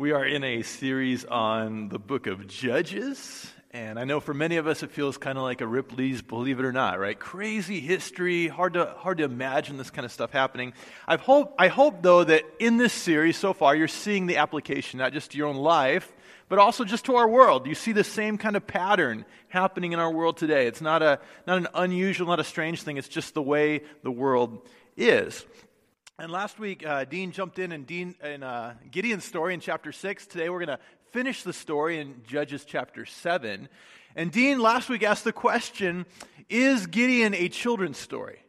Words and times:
We 0.00 0.12
are 0.12 0.24
in 0.24 0.44
a 0.44 0.62
series 0.62 1.26
on 1.26 1.90
the 1.90 1.98
book 1.98 2.26
of 2.26 2.46
Judges. 2.46 3.52
And 3.70 3.98
I 3.98 4.04
know 4.04 4.18
for 4.18 4.32
many 4.32 4.56
of 4.56 4.66
us 4.66 4.82
it 4.82 4.92
feels 4.92 5.18
kind 5.18 5.36
of 5.36 5.44
like 5.44 5.60
a 5.60 5.66
Ripley's 5.66 6.22
Believe 6.22 6.58
It 6.58 6.64
or 6.64 6.72
Not, 6.72 6.98
right? 6.98 7.20
Crazy 7.20 7.80
history, 7.80 8.48
hard 8.48 8.72
to, 8.72 8.94
hard 8.96 9.18
to 9.18 9.24
imagine 9.24 9.76
this 9.76 9.90
kind 9.90 10.06
of 10.06 10.10
stuff 10.10 10.30
happening. 10.30 10.72
I 11.06 11.18
hope, 11.18 11.54
I 11.58 11.68
hope, 11.68 12.00
though, 12.00 12.24
that 12.24 12.44
in 12.58 12.78
this 12.78 12.94
series 12.94 13.36
so 13.36 13.52
far 13.52 13.76
you're 13.76 13.88
seeing 13.88 14.24
the 14.24 14.38
application, 14.38 15.00
not 15.00 15.12
just 15.12 15.32
to 15.32 15.36
your 15.36 15.48
own 15.48 15.56
life, 15.56 16.10
but 16.48 16.58
also 16.58 16.86
just 16.86 17.04
to 17.04 17.16
our 17.16 17.28
world. 17.28 17.66
You 17.66 17.74
see 17.74 17.92
the 17.92 18.02
same 18.02 18.38
kind 18.38 18.56
of 18.56 18.66
pattern 18.66 19.26
happening 19.48 19.92
in 19.92 19.98
our 19.98 20.10
world 20.10 20.38
today. 20.38 20.66
It's 20.66 20.80
not, 20.80 21.02
a, 21.02 21.20
not 21.46 21.58
an 21.58 21.68
unusual, 21.74 22.26
not 22.26 22.40
a 22.40 22.44
strange 22.44 22.84
thing, 22.84 22.96
it's 22.96 23.06
just 23.06 23.34
the 23.34 23.42
way 23.42 23.82
the 24.02 24.10
world 24.10 24.66
is. 24.96 25.44
And 26.20 26.30
last 26.30 26.58
week, 26.58 26.84
uh, 26.84 27.06
Dean 27.06 27.32
jumped 27.32 27.58
in 27.58 27.72
and 27.72 27.86
Dean 27.86 28.14
in 28.22 28.42
uh, 28.42 28.74
Gideon's 28.90 29.24
story 29.24 29.54
in 29.54 29.60
chapter 29.60 29.90
six. 29.90 30.26
Today, 30.26 30.50
we're 30.50 30.58
going 30.58 30.76
to 30.76 30.78
finish 31.12 31.44
the 31.44 31.54
story 31.54 31.98
in 31.98 32.20
Judges 32.26 32.66
chapter 32.66 33.06
seven. 33.06 33.70
And 34.14 34.30
Dean 34.30 34.58
last 34.58 34.90
week 34.90 35.02
asked 35.02 35.24
the 35.24 35.32
question: 35.32 36.04
Is 36.50 36.86
Gideon 36.86 37.32
a 37.32 37.48
children's 37.48 37.96
story? 37.96 38.44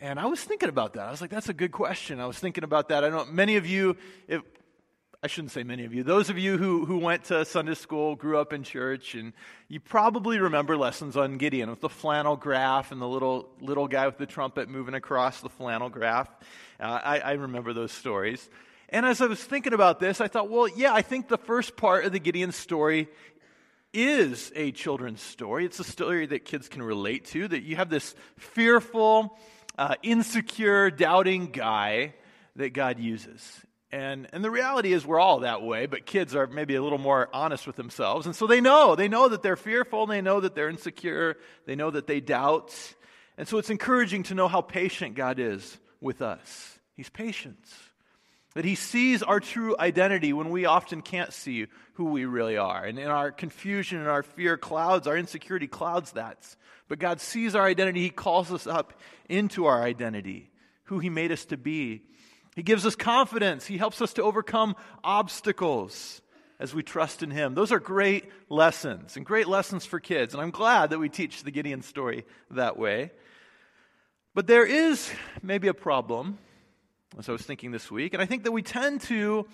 And 0.00 0.18
I 0.18 0.24
was 0.24 0.42
thinking 0.42 0.70
about 0.70 0.94
that. 0.94 1.06
I 1.06 1.10
was 1.10 1.20
like, 1.20 1.28
that's 1.28 1.50
a 1.50 1.54
good 1.54 1.70
question. 1.70 2.18
I 2.18 2.24
was 2.24 2.38
thinking 2.38 2.64
about 2.64 2.88
that. 2.88 3.04
I 3.04 3.10
know 3.10 3.26
many 3.26 3.56
of 3.56 3.66
you, 3.66 3.98
if, 4.26 4.40
I 5.26 5.28
shouldn't 5.28 5.50
say 5.50 5.64
many 5.64 5.84
of 5.84 5.92
you, 5.92 6.04
those 6.04 6.30
of 6.30 6.38
you 6.38 6.56
who, 6.56 6.84
who 6.84 6.98
went 6.98 7.24
to 7.24 7.44
Sunday 7.44 7.74
school, 7.74 8.14
grew 8.14 8.38
up 8.38 8.52
in 8.52 8.62
church, 8.62 9.16
and 9.16 9.32
you 9.66 9.80
probably 9.80 10.38
remember 10.38 10.76
lessons 10.76 11.16
on 11.16 11.36
Gideon 11.36 11.68
with 11.68 11.80
the 11.80 11.88
flannel 11.88 12.36
graph 12.36 12.92
and 12.92 13.02
the 13.02 13.08
little, 13.08 13.48
little 13.60 13.88
guy 13.88 14.06
with 14.06 14.18
the 14.18 14.26
trumpet 14.26 14.68
moving 14.68 14.94
across 14.94 15.40
the 15.40 15.48
flannel 15.48 15.88
graph. 15.88 16.28
Uh, 16.78 17.00
I, 17.02 17.18
I 17.18 17.32
remember 17.32 17.72
those 17.72 17.90
stories. 17.90 18.48
And 18.88 19.04
as 19.04 19.20
I 19.20 19.26
was 19.26 19.42
thinking 19.42 19.72
about 19.72 19.98
this, 19.98 20.20
I 20.20 20.28
thought, 20.28 20.48
well, 20.48 20.68
yeah, 20.68 20.94
I 20.94 21.02
think 21.02 21.26
the 21.26 21.38
first 21.38 21.76
part 21.76 22.04
of 22.04 22.12
the 22.12 22.20
Gideon 22.20 22.52
story 22.52 23.08
is 23.92 24.52
a 24.54 24.70
children's 24.70 25.22
story. 25.22 25.64
It's 25.64 25.80
a 25.80 25.84
story 25.84 26.26
that 26.26 26.44
kids 26.44 26.68
can 26.68 26.84
relate 26.84 27.24
to, 27.24 27.48
that 27.48 27.64
you 27.64 27.74
have 27.74 27.90
this 27.90 28.14
fearful, 28.38 29.36
uh, 29.76 29.96
insecure, 30.04 30.88
doubting 30.92 31.46
guy 31.46 32.14
that 32.54 32.74
God 32.74 33.00
uses. 33.00 33.60
And, 33.96 34.28
and 34.34 34.44
the 34.44 34.50
reality 34.50 34.92
is, 34.92 35.06
we're 35.06 35.18
all 35.18 35.40
that 35.40 35.62
way, 35.62 35.86
but 35.86 36.04
kids 36.04 36.36
are 36.36 36.46
maybe 36.46 36.74
a 36.74 36.82
little 36.82 36.98
more 36.98 37.30
honest 37.32 37.66
with 37.66 37.76
themselves. 37.76 38.26
And 38.26 38.36
so 38.36 38.46
they 38.46 38.60
know. 38.60 38.94
They 38.94 39.08
know 39.08 39.26
that 39.30 39.42
they're 39.42 39.56
fearful. 39.56 40.06
They 40.06 40.20
know 40.20 40.38
that 40.40 40.54
they're 40.54 40.68
insecure. 40.68 41.38
They 41.64 41.76
know 41.76 41.90
that 41.90 42.06
they 42.06 42.20
doubt. 42.20 42.76
And 43.38 43.48
so 43.48 43.56
it's 43.56 43.70
encouraging 43.70 44.24
to 44.24 44.34
know 44.34 44.48
how 44.48 44.60
patient 44.60 45.14
God 45.14 45.38
is 45.38 45.78
with 46.02 46.20
us. 46.20 46.78
He's 46.94 47.08
patient. 47.08 47.56
That 48.52 48.66
He 48.66 48.74
sees 48.74 49.22
our 49.22 49.40
true 49.40 49.74
identity 49.78 50.34
when 50.34 50.50
we 50.50 50.66
often 50.66 51.00
can't 51.00 51.32
see 51.32 51.66
who 51.94 52.04
we 52.04 52.26
really 52.26 52.58
are. 52.58 52.84
And 52.84 52.98
in 52.98 53.08
our 53.08 53.30
confusion 53.30 53.98
and 53.98 54.08
our 54.08 54.22
fear 54.22 54.58
clouds, 54.58 55.06
our 55.06 55.16
insecurity 55.16 55.68
clouds 55.68 56.12
that. 56.12 56.54
But 56.88 56.98
God 56.98 57.22
sees 57.22 57.54
our 57.54 57.64
identity. 57.64 58.02
He 58.02 58.10
calls 58.10 58.52
us 58.52 58.66
up 58.66 58.92
into 59.26 59.64
our 59.64 59.82
identity, 59.82 60.50
who 60.84 60.98
He 60.98 61.08
made 61.08 61.32
us 61.32 61.46
to 61.46 61.56
be. 61.56 62.02
He 62.56 62.62
gives 62.62 62.86
us 62.86 62.96
confidence. 62.96 63.66
He 63.66 63.76
helps 63.76 64.00
us 64.00 64.14
to 64.14 64.22
overcome 64.22 64.74
obstacles 65.04 66.22
as 66.58 66.74
we 66.74 66.82
trust 66.82 67.22
in 67.22 67.30
Him. 67.30 67.54
Those 67.54 67.70
are 67.70 67.78
great 67.78 68.24
lessons 68.48 69.18
and 69.18 69.26
great 69.26 69.46
lessons 69.46 69.84
for 69.84 70.00
kids. 70.00 70.32
And 70.32 70.42
I'm 70.42 70.50
glad 70.50 70.90
that 70.90 70.98
we 70.98 71.10
teach 71.10 71.42
the 71.42 71.50
Gideon 71.50 71.82
story 71.82 72.24
that 72.50 72.78
way. 72.78 73.12
But 74.34 74.46
there 74.46 74.64
is 74.64 75.10
maybe 75.42 75.68
a 75.68 75.74
problem, 75.74 76.38
as 77.18 77.28
I 77.28 77.32
was 77.32 77.42
thinking 77.42 77.72
this 77.72 77.90
week, 77.90 78.14
and 78.14 78.22
I 78.22 78.26
think 78.26 78.44
that 78.44 78.52
we 78.52 78.62
tend 78.62 79.02
to 79.02 79.46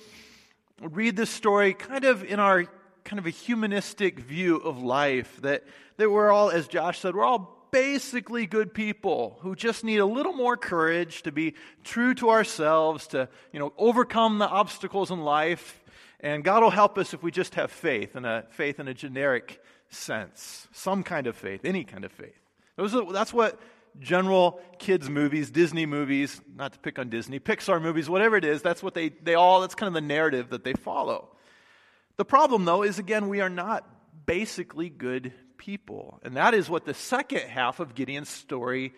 read 0.81 1.17
this 1.17 1.31
story 1.31 1.75
kind 1.75 2.05
of 2.05 2.23
in 2.23 2.39
our 2.39 2.67
kind 3.05 3.19
of 3.19 3.27
a 3.27 3.31
humanistic 3.31 4.21
view 4.21 4.57
of 4.57 4.83
life 4.83 5.41
that, 5.43 5.65
that 5.97 6.11
we're 6.11 6.31
all, 6.31 6.51
as 6.51 6.69
Josh 6.69 7.01
said, 7.01 7.15
we're 7.15 7.25
all 7.25 7.69
basically 7.71 8.47
good 8.47 8.75
people 8.75 9.39
who 9.41 9.57
just 9.57 9.83
need 9.83 9.99
a 9.99 10.07
little 10.07 10.35
more 10.35 10.57
courage 10.57 11.23
to 11.23 11.33
be 11.33 11.55
true 11.85 12.15
to 12.15 12.31
ourselves, 12.31 13.07
to 13.09 13.29
you 13.53 13.59
know, 13.59 13.73
overcome 13.79 14.39
the 14.39 14.49
obstacles 14.49 15.11
in 15.11 15.21
life. 15.21 15.83
And 16.21 16.45
God 16.45 16.63
will 16.63 16.71
help 16.71 16.99
us 16.99 17.15
if 17.15 17.23
we 17.23 17.31
just 17.31 17.55
have 17.57 17.73
faith, 17.73 18.15
and 18.15 18.25
a 18.27 18.45
faith 18.51 18.79
in 18.79 18.87
a 18.89 18.95
generic 18.95 19.61
sense, 19.89 20.69
some 20.73 21.03
kind 21.03 21.27
of 21.27 21.37
faith, 21.37 21.65
any 21.65 21.85
kind 21.85 22.05
of 22.05 22.13
faith. 22.13 22.39
Those 22.77 22.95
are, 22.95 23.13
that's 23.13 23.33
what 23.33 23.61
general 23.99 24.61
kids 24.79 25.11
movies, 25.11 25.51
Disney 25.51 25.87
movies, 25.87 26.41
not 26.55 26.75
to 26.75 26.79
pick 26.79 26.99
on 26.99 27.11
Disney, 27.11 27.41
Pixar 27.41 27.83
movies, 27.83 28.09
whatever 28.09 28.37
it 28.37 28.45
is, 28.45 28.63
that's 28.63 28.83
what 28.83 28.95
they, 28.95 29.11
they 29.11 29.35
all, 29.35 29.61
that's 29.61 29.75
kind 29.75 29.89
of 29.89 29.95
the 29.95 30.01
narrative 30.01 30.51
that 30.51 30.65
they 30.65 30.73
follow. 30.75 31.32
The 32.23 32.27
problem, 32.27 32.65
though, 32.65 32.85
is 32.85 33.01
again, 33.01 33.29
we 33.29 33.41
are 33.41 33.49
not 33.49 33.85
basically 34.27 34.89
good 34.89 35.33
people. 35.57 36.21
And 36.23 36.37
that 36.37 36.55
is 36.55 36.71
what 36.71 36.85
the 36.85 36.95
second 36.95 37.41
half 37.49 37.81
of 37.81 37.97
Gideon's 37.97 38.29
story 38.29 38.95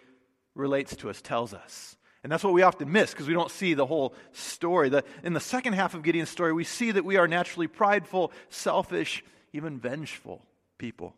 relates 0.54 0.94
to 0.96 1.08
us, 1.08 1.22
tells 1.22 1.54
us. 1.54 1.96
And 2.22 2.30
that's 2.30 2.44
what 2.44 2.52
we 2.52 2.60
often 2.60 2.92
miss 2.92 3.12
because 3.12 3.26
we 3.26 3.32
don't 3.32 3.50
see 3.50 3.72
the 3.72 3.86
whole 3.86 4.14
story. 4.32 4.90
The, 4.90 5.04
in 5.22 5.32
the 5.32 5.40
second 5.40 5.72
half 5.72 5.94
of 5.94 6.02
Gideon's 6.02 6.28
story, 6.28 6.52
we 6.52 6.64
see 6.64 6.90
that 6.90 7.06
we 7.06 7.16
are 7.16 7.26
naturally 7.26 7.66
prideful, 7.66 8.30
selfish, 8.50 9.24
even 9.54 9.78
vengeful 9.78 10.42
people. 10.76 11.14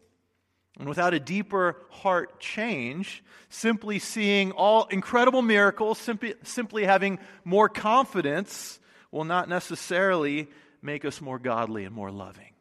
And 0.79 0.89
without 0.89 1.13
a 1.13 1.19
deeper 1.19 1.77
heart 1.91 2.39
change, 2.39 3.25
simply 3.49 3.99
seeing 3.99 4.53
all 4.53 4.85
incredible 4.93 5.43
miracles, 5.43 5.99
simply, 5.99 6.35
simply 6.45 6.85
having 6.85 7.19
more 7.45 7.69
confidence, 7.69 8.79
will 9.11 9.25
not 9.25 9.49
necessarily 9.49 10.47
make 10.83 11.05
us 11.05 11.21
more 11.21 11.39
godly 11.39 11.85
and 11.85 11.95
more 11.95 12.11
loving. 12.11 12.53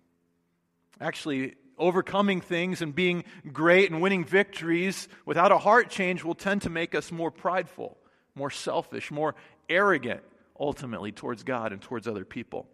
Actually, 1.00 1.56
overcoming 1.78 2.42
things 2.42 2.82
and 2.82 2.96
being 2.96 3.24
great 3.52 3.92
and 3.92 4.02
winning 4.02 4.24
victories 4.24 5.08
without 5.26 5.52
a 5.52 5.58
heart 5.58 5.90
change 5.90 6.24
will 6.24 6.36
tend 6.36 6.62
to 6.62 6.70
make 6.70 6.96
us 6.96 7.12
more 7.12 7.32
prideful, 7.32 7.98
more 8.34 8.50
selfish, 8.50 9.12
more 9.12 9.36
arrogant 9.70 10.22
ultimately 10.60 11.12
towards 11.12 11.44
God 11.44 11.74
and 11.74 11.82
towards 11.82 12.08
other 12.08 12.26
people. 12.26 12.68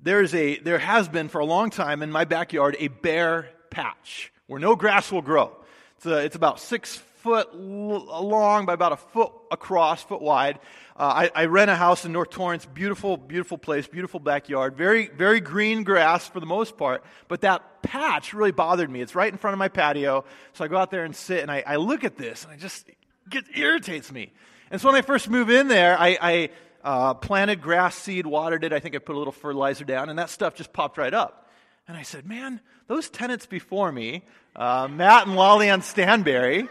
There's 0.00 0.34
a, 0.34 0.58
there 0.58 0.78
has 0.78 1.08
been 1.08 1.28
for 1.28 1.40
a 1.40 1.44
long 1.44 1.70
time 1.70 2.02
in 2.02 2.10
my 2.10 2.24
backyard 2.24 2.76
a 2.80 2.88
bare 2.88 3.48
patch 3.70 4.32
where 4.46 4.60
no 4.60 4.74
grass 4.74 5.12
will 5.12 5.22
grow. 5.22 5.56
It's, 5.96 6.06
a, 6.06 6.24
it's 6.24 6.36
about 6.36 6.58
six 6.58 6.96
foot 7.22 7.54
long 7.54 8.66
by 8.66 8.74
about 8.74 8.92
a 8.92 8.96
foot 8.96 9.32
across, 9.50 10.02
foot 10.02 10.20
wide. 10.20 10.58
Uh, 10.96 11.28
I, 11.34 11.42
I, 11.42 11.44
rent 11.46 11.70
a 11.70 11.76
house 11.76 12.04
in 12.04 12.12
North 12.12 12.30
Torrance. 12.30 12.66
Beautiful, 12.66 13.16
beautiful 13.16 13.56
place, 13.56 13.86
beautiful 13.86 14.20
backyard. 14.20 14.76
Very, 14.76 15.06
very 15.08 15.40
green 15.40 15.84
grass 15.84 16.28
for 16.28 16.40
the 16.40 16.46
most 16.46 16.76
part. 16.76 17.02
But 17.28 17.42
that 17.42 17.82
patch 17.82 18.34
really 18.34 18.50
bothered 18.50 18.90
me. 18.90 19.00
It's 19.00 19.14
right 19.14 19.32
in 19.32 19.38
front 19.38 19.54
of 19.54 19.58
my 19.58 19.68
patio. 19.68 20.24
So 20.52 20.64
I 20.64 20.68
go 20.68 20.76
out 20.76 20.90
there 20.90 21.04
and 21.04 21.14
sit 21.14 21.40
and 21.40 21.50
I, 21.50 21.62
I 21.66 21.76
look 21.76 22.04
at 22.04 22.16
this 22.16 22.44
and 22.44 22.52
I 22.52 22.56
just, 22.56 22.88
it 23.32 23.44
irritates 23.54 24.12
me. 24.12 24.32
And 24.70 24.80
so 24.80 24.88
when 24.88 24.96
I 24.96 25.02
first 25.02 25.30
moved 25.30 25.50
in 25.50 25.68
there, 25.68 25.98
I, 25.98 26.18
I 26.20 26.50
uh, 26.84 27.14
planted 27.14 27.62
grass 27.62 27.94
seed, 27.94 28.26
watered 28.26 28.64
it. 28.64 28.72
I 28.72 28.80
think 28.80 28.94
I 28.94 28.98
put 28.98 29.14
a 29.14 29.18
little 29.18 29.32
fertilizer 29.32 29.84
down 29.84 30.08
and 30.08 30.18
that 30.18 30.28
stuff 30.28 30.54
just 30.54 30.72
popped 30.72 30.98
right 30.98 31.14
up. 31.14 31.50
And 31.88 31.96
I 31.96 32.02
said, 32.02 32.26
man, 32.26 32.60
those 32.86 33.08
tenants 33.08 33.46
before 33.46 33.90
me, 33.90 34.22
uh, 34.54 34.88
Matt 34.88 35.26
and 35.26 35.36
Lolly 35.36 35.70
on 35.70 35.80
Stanberry, 35.80 36.68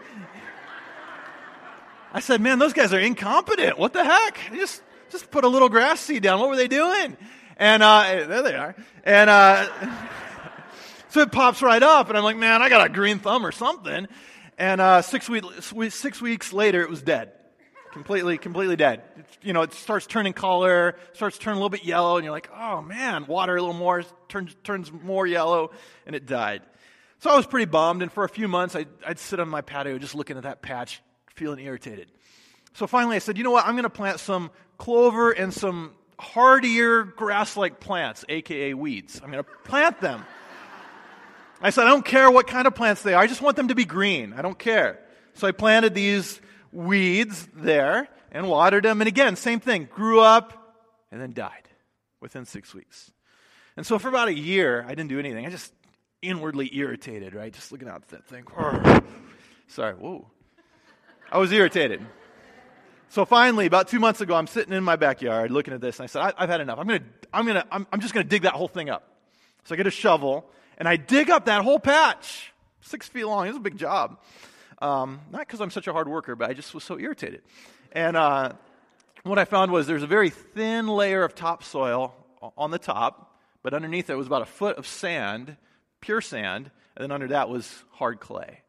I 2.12 2.20
said, 2.20 2.40
man, 2.40 2.58
those 2.58 2.72
guys 2.72 2.92
are 2.92 3.00
incompetent. 3.00 3.78
What 3.78 3.92
the 3.92 4.04
heck? 4.04 4.38
They 4.50 4.58
just, 4.58 4.82
just 5.10 5.30
put 5.30 5.44
a 5.44 5.48
little 5.48 5.68
grass 5.68 6.00
seed 6.00 6.22
down. 6.22 6.40
What 6.40 6.50
were 6.50 6.56
they 6.56 6.68
doing? 6.68 7.16
And 7.56 7.82
uh, 7.82 8.02
there 8.26 8.42
they 8.42 8.54
are. 8.54 8.74
And 9.04 9.30
uh, 9.30 9.68
so 11.08 11.20
it 11.20 11.32
pops 11.32 11.62
right 11.62 11.82
up, 11.82 12.08
and 12.08 12.18
I'm 12.18 12.24
like, 12.24 12.36
man, 12.36 12.60
I 12.60 12.68
got 12.68 12.86
a 12.86 12.90
green 12.90 13.18
thumb 13.18 13.46
or 13.46 13.52
something. 13.52 14.08
And 14.58 14.80
uh, 14.80 15.02
six, 15.02 15.28
week, 15.28 15.44
six 15.90 16.20
weeks 16.20 16.52
later, 16.52 16.82
it 16.82 16.90
was 16.90 17.02
dead. 17.02 17.32
Completely, 17.92 18.38
completely 18.38 18.76
dead. 18.76 19.02
you 19.42 19.52
know, 19.52 19.62
it 19.62 19.74
starts 19.74 20.06
turning 20.06 20.32
color, 20.32 20.96
starts 21.12 21.36
turning 21.36 21.56
a 21.56 21.58
little 21.58 21.70
bit 21.70 21.84
yellow, 21.84 22.16
and 22.16 22.24
you're 22.24 22.32
like, 22.32 22.50
oh 22.54 22.80
man, 22.80 23.26
water 23.26 23.56
a 23.56 23.60
little 23.60 23.74
more, 23.74 24.02
turns, 24.28 24.56
turns 24.64 24.90
more 24.90 25.26
yellow, 25.26 25.72
and 26.06 26.16
it 26.16 26.24
died. 26.24 26.62
So 27.18 27.30
I 27.30 27.36
was 27.36 27.46
pretty 27.46 27.66
bummed, 27.66 28.02
and 28.02 28.10
for 28.10 28.24
a 28.24 28.28
few 28.28 28.48
months, 28.48 28.74
I'd, 28.74 28.88
I'd 29.06 29.18
sit 29.18 29.40
on 29.40 29.48
my 29.48 29.60
patio 29.60 29.98
just 29.98 30.14
looking 30.14 30.38
at 30.38 30.44
that 30.44 30.62
patch, 30.62 31.02
feeling 31.34 31.64
irritated. 31.64 32.10
So 32.74 32.86
finally, 32.86 33.16
I 33.16 33.18
said, 33.18 33.36
you 33.36 33.44
know 33.44 33.50
what? 33.50 33.66
I'm 33.66 33.74
going 33.74 33.84
to 33.84 33.90
plant 33.90 34.20
some 34.20 34.50
clover 34.78 35.30
and 35.30 35.52
some 35.52 35.92
hardier 36.18 37.02
grass 37.02 37.56
like 37.56 37.80
plants, 37.80 38.24
aka 38.28 38.74
weeds. 38.74 39.20
I'm 39.22 39.30
going 39.30 39.44
to 39.44 39.50
plant 39.64 40.00
them. 40.00 40.24
I 41.60 41.70
said, 41.70 41.86
I 41.86 41.90
don't 41.90 42.04
care 42.04 42.30
what 42.30 42.46
kind 42.46 42.66
of 42.66 42.74
plants 42.74 43.02
they 43.02 43.14
are, 43.14 43.22
I 43.22 43.26
just 43.26 43.40
want 43.42 43.56
them 43.56 43.68
to 43.68 43.74
be 43.74 43.84
green. 43.84 44.32
I 44.32 44.42
don't 44.42 44.58
care. 44.58 44.98
So 45.34 45.46
I 45.46 45.52
planted 45.52 45.94
these 45.94 46.40
weeds 46.72 47.48
there 47.54 48.08
and 48.32 48.48
watered 48.48 48.84
them. 48.84 49.00
And 49.00 49.08
again, 49.08 49.36
same 49.36 49.60
thing, 49.60 49.88
grew 49.92 50.20
up 50.20 50.76
and 51.12 51.20
then 51.20 51.32
died 51.32 51.68
within 52.20 52.44
six 52.46 52.74
weeks. 52.74 53.12
And 53.76 53.86
so 53.86 53.98
for 53.98 54.08
about 54.08 54.28
a 54.28 54.34
year, 54.34 54.84
I 54.86 54.90
didn't 54.94 55.08
do 55.08 55.18
anything. 55.18 55.46
I 55.46 55.50
just 55.50 55.72
inwardly 56.20 56.74
irritated, 56.76 57.34
right? 57.34 57.52
Just 57.52 57.72
looking 57.72 57.88
out 57.88 58.02
at 58.02 58.08
that 58.08 58.26
thing. 58.26 58.44
Sorry, 59.68 59.94
whoa. 59.94 60.30
I 61.32 61.38
was 61.38 61.50
irritated. 61.50 62.04
So 63.08 63.24
finally, 63.24 63.64
about 63.64 63.88
two 63.88 63.98
months 63.98 64.20
ago, 64.20 64.34
I'm 64.34 64.46
sitting 64.46 64.74
in 64.74 64.84
my 64.84 64.96
backyard 64.96 65.50
looking 65.50 65.72
at 65.72 65.80
this, 65.80 65.98
and 65.98 66.04
I 66.04 66.06
said, 66.06 66.20
I, 66.20 66.42
have 66.42 66.50
had 66.50 66.60
enough. 66.60 66.78
I'm 66.78 66.86
gonna, 66.86 67.04
I'm 67.32 67.46
gonna, 67.46 67.64
I'm, 67.72 67.86
I'm 67.90 68.00
just 68.00 68.12
gonna 68.12 68.24
dig 68.24 68.42
that 68.42 68.52
whole 68.52 68.68
thing 68.68 68.90
up. 68.90 69.08
So 69.64 69.74
I 69.74 69.78
get 69.78 69.86
a 69.86 69.90
shovel, 69.90 70.44
and 70.76 70.86
I 70.86 70.96
dig 70.96 71.30
up 71.30 71.46
that 71.46 71.62
whole 71.62 71.78
patch, 71.78 72.52
six 72.82 73.08
feet 73.08 73.24
long. 73.24 73.46
It 73.46 73.48
was 73.48 73.56
a 73.56 73.60
big 73.60 73.78
job. 73.78 74.20
Um, 74.82 75.22
not 75.30 75.46
because 75.46 75.62
I'm 75.62 75.70
such 75.70 75.86
a 75.86 75.92
hard 75.94 76.06
worker, 76.06 76.36
but 76.36 76.50
I 76.50 76.52
just 76.52 76.74
was 76.74 76.84
so 76.84 76.98
irritated. 76.98 77.40
And 77.92 78.14
uh, 78.14 78.52
what 79.22 79.38
I 79.38 79.46
found 79.46 79.72
was 79.72 79.86
there's 79.86 80.02
a 80.02 80.06
very 80.06 80.28
thin 80.28 80.86
layer 80.86 81.24
of 81.24 81.34
topsoil 81.34 82.14
on 82.58 82.70
the 82.70 82.78
top, 82.78 83.38
but 83.62 83.72
underneath 83.72 84.10
it 84.10 84.16
was 84.16 84.26
about 84.26 84.42
a 84.42 84.46
foot 84.46 84.76
of 84.76 84.86
sand, 84.86 85.56
pure 86.02 86.20
sand, 86.20 86.70
and 86.94 87.02
then 87.02 87.10
under 87.10 87.28
that 87.28 87.48
was 87.48 87.84
hard 87.92 88.20
clay. 88.20 88.60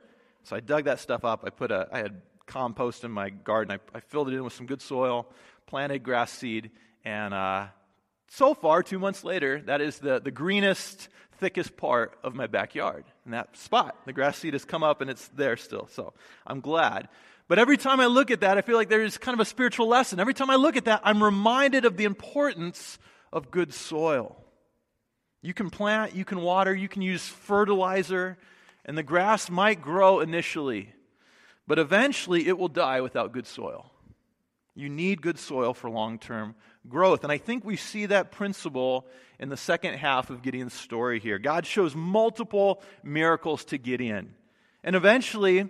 So 0.43 0.55
I 0.55 0.61
dug 0.61 0.85
that 0.85 1.01
stuff 1.01 1.25
up. 1.25 1.43
I 1.45 1.49
put 1.49 1.69
a, 1.69 1.89
I 1.91 1.97
had 1.97 2.21
compost 2.45 3.03
in 3.03 3.11
my 3.11 3.29
garden. 3.29 3.79
I, 3.93 3.97
I 3.97 3.99
filled 4.01 4.29
it 4.29 4.33
in 4.33 4.43
with 4.43 4.53
some 4.53 4.65
good 4.65 4.81
soil, 4.81 5.27
planted 5.67 6.03
grass 6.03 6.31
seed, 6.31 6.71
and 7.05 7.33
uh, 7.33 7.67
so 8.29 8.53
far, 8.53 8.81
two 8.81 8.97
months 8.97 9.23
later, 9.23 9.61
that 9.67 9.79
is 9.79 9.99
the, 9.99 10.19
the 10.19 10.31
greenest, 10.31 11.09
thickest 11.37 11.77
part 11.77 12.17
of 12.23 12.33
my 12.33 12.47
backyard. 12.47 13.05
In 13.25 13.31
that 13.31 13.55
spot, 13.57 13.95
the 14.05 14.13
grass 14.13 14.37
seed 14.37 14.53
has 14.53 14.65
come 14.65 14.81
up 14.81 15.01
and 15.01 15.09
it's 15.09 15.27
there 15.29 15.57
still. 15.57 15.87
So 15.91 16.13
I'm 16.47 16.59
glad. 16.59 17.09
But 17.47 17.59
every 17.59 17.77
time 17.77 17.99
I 17.99 18.07
look 18.07 18.31
at 18.31 18.41
that, 18.41 18.57
I 18.57 18.61
feel 18.61 18.75
like 18.75 18.89
there's 18.89 19.17
kind 19.17 19.35
of 19.35 19.39
a 19.39 19.45
spiritual 19.45 19.87
lesson. 19.87 20.19
Every 20.19 20.33
time 20.33 20.49
I 20.49 20.55
look 20.55 20.77
at 20.77 20.85
that, 20.85 21.01
I'm 21.03 21.23
reminded 21.23 21.85
of 21.85 21.97
the 21.97 22.05
importance 22.05 22.97
of 23.31 23.51
good 23.51 23.73
soil. 23.73 24.43
You 25.41 25.53
can 25.53 25.69
plant, 25.69 26.15
you 26.15 26.23
can 26.23 26.41
water, 26.41 26.73
you 26.73 26.87
can 26.87 27.01
use 27.01 27.27
fertilizer, 27.27 28.37
and 28.85 28.97
the 28.97 29.03
grass 29.03 29.49
might 29.49 29.81
grow 29.81 30.21
initially, 30.21 30.93
but 31.67 31.79
eventually 31.79 32.47
it 32.47 32.57
will 32.57 32.67
die 32.67 33.01
without 33.01 33.31
good 33.31 33.47
soil. 33.47 33.89
You 34.75 34.89
need 34.89 35.21
good 35.21 35.37
soil 35.37 35.73
for 35.73 35.89
long 35.89 36.17
term 36.17 36.55
growth. 36.87 37.23
And 37.23 37.31
I 37.31 37.37
think 37.37 37.63
we 37.63 37.75
see 37.75 38.07
that 38.07 38.31
principle 38.31 39.05
in 39.39 39.49
the 39.49 39.57
second 39.57 39.95
half 39.95 40.29
of 40.29 40.41
Gideon's 40.41 40.73
story 40.73 41.19
here. 41.19 41.37
God 41.37 41.65
shows 41.65 41.95
multiple 41.95 42.81
miracles 43.03 43.65
to 43.65 43.77
Gideon. 43.77 44.33
And 44.83 44.95
eventually, 44.95 45.69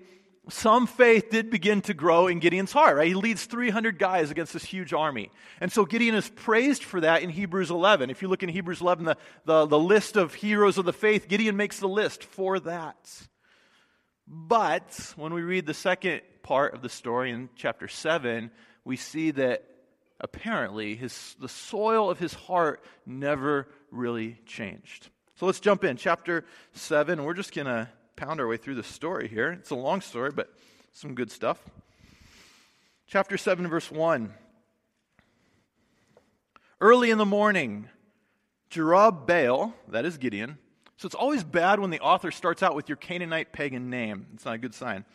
some 0.50 0.88
faith 0.88 1.30
did 1.30 1.50
begin 1.50 1.82
to 1.82 1.94
grow 1.94 2.28
in 2.28 2.40
Gideon's 2.40 2.72
heart, 2.72 2.98
right? 2.98 3.08
He 3.08 3.14
leads 3.14 3.46
300 3.46 4.00
guys 4.00 4.32
against 4.32 4.54
this 4.54 4.64
huge 4.64 4.94
army. 4.94 5.32
And 5.62 5.72
so 5.72 5.86
Gideon 5.86 6.16
is 6.16 6.30
praised 6.30 6.84
for 6.84 7.02
that 7.02 7.24
in 7.24 7.30
Hebrews 7.30 7.72
11. 7.72 8.10
If 8.10 8.22
you 8.22 8.28
look 8.28 8.44
in 8.44 8.50
Hebrews 8.50 8.82
11, 8.82 9.06
the, 9.06 9.18
the, 9.46 9.66
the 9.66 9.80
list 9.80 10.18
of 10.18 10.34
heroes 10.34 10.78
of 10.78 10.86
the 10.86 10.94
faith, 10.94 11.28
Gideon 11.28 11.56
makes 11.56 11.80
the 11.80 11.88
list 11.88 12.24
for 12.24 12.60
that. 12.62 13.28
But 14.28 15.14
when 15.16 15.34
we 15.34 15.42
read 15.42 15.66
the 15.66 15.74
second 15.74 16.22
part 16.44 16.74
of 16.74 16.82
the 16.82 16.90
story 16.90 17.32
in 17.32 17.50
chapter 17.56 17.88
7, 17.88 18.52
we 18.86 18.96
see 18.96 19.32
that 19.32 19.66
apparently 20.20 20.96
his, 20.96 21.36
the 21.40 21.50
soil 21.50 22.10
of 22.10 22.20
his 22.20 22.34
heart 22.34 22.84
never 23.06 23.68
really 23.92 24.40
changed. 24.46 25.10
So 25.36 25.46
let's 25.46 25.60
jump 25.60 25.84
in. 25.84 25.98
Chapter 25.98 26.46
7, 26.74 27.24
we're 27.24 27.34
just 27.34 27.54
going 27.54 27.68
to 27.68 27.90
pound 28.16 28.40
our 28.40 28.48
way 28.48 28.58
through 28.58 28.76
the 28.76 28.84
story 28.84 29.28
here. 29.28 29.52
It's 29.52 29.72
a 29.72 29.76
long 29.76 30.02
story, 30.02 30.32
but 30.32 30.54
some 30.94 31.16
good 31.16 31.32
stuff. 31.32 31.62
Chapter 33.08 33.38
7, 33.38 33.68
verse 33.68 33.92
1. 33.92 34.34
Early 36.80 37.12
in 37.12 37.18
the 37.18 37.26
morning, 37.26 37.90
Jerubbaal, 38.70 39.74
that 39.90 40.06
is 40.06 40.18
Gideon. 40.18 40.58
So 40.98 41.06
it's 41.06 41.16
always 41.16 41.44
bad 41.44 41.80
when 41.80 41.90
the 41.90 42.00
author 42.00 42.32
starts 42.32 42.64
out 42.64 42.76
with 42.76 42.88
your 42.88 42.96
Canaanite 42.96 43.52
pagan 43.52 43.90
name. 43.90 44.28
It's 44.34 44.46
not 44.46 44.56
a 44.56 44.60
good 44.60 44.74
sign. 44.74 45.06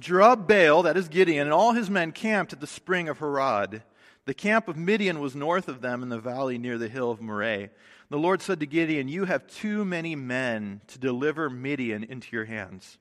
Jerubbaal, 0.00 0.84
that 0.84 0.96
is 0.96 1.08
Gideon, 1.08 1.46
and 1.46 1.52
all 1.52 1.72
his 1.72 1.88
men 1.88 2.10
camped 2.10 2.52
at 2.52 2.60
the 2.60 2.66
spring 2.66 3.08
of 3.08 3.18
Harod. 3.18 3.82
The 4.26 4.34
camp 4.34 4.68
of 4.68 4.76
Midian 4.76 5.20
was 5.20 5.36
north 5.36 5.68
of 5.68 5.82
them 5.82 6.02
in 6.02 6.08
the 6.08 6.18
valley 6.18 6.58
near 6.58 6.78
the 6.78 6.88
hill 6.88 7.10
of 7.10 7.20
Moreh. 7.20 7.68
The 8.10 8.18
Lord 8.18 8.42
said 8.42 8.60
to 8.60 8.66
Gideon, 8.66 9.08
You 9.08 9.26
have 9.26 9.46
too 9.46 9.84
many 9.84 10.16
men 10.16 10.80
to 10.88 10.98
deliver 10.98 11.50
Midian 11.50 12.02
into 12.02 12.28
your 12.32 12.46
hands. 12.46 12.98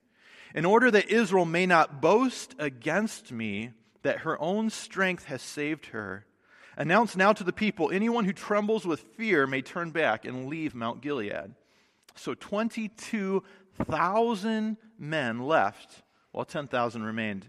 In 0.53 0.65
order 0.65 0.91
that 0.91 1.09
Israel 1.09 1.45
may 1.45 1.65
not 1.65 2.01
boast 2.01 2.55
against 2.59 3.31
me 3.31 3.71
that 4.03 4.19
her 4.19 4.39
own 4.39 4.69
strength 4.69 5.25
has 5.25 5.41
saved 5.41 5.88
her, 5.88 6.25
announce 6.77 7.15
now 7.15 7.33
to 7.33 7.44
the 7.44 7.53
people 7.53 7.89
anyone 7.89 8.25
who 8.25 8.33
trembles 8.33 8.85
with 8.85 9.00
fear 9.15 9.47
may 9.47 9.61
turn 9.61 9.91
back 9.91 10.25
and 10.25 10.47
leave 10.47 10.75
Mount 10.75 11.01
Gilead. 11.01 11.55
So 12.15 12.33
22,000 12.33 14.77
men 15.00 15.39
left, 15.39 16.01
while 16.31 16.45
10,000 16.45 17.04
remained. 17.04 17.48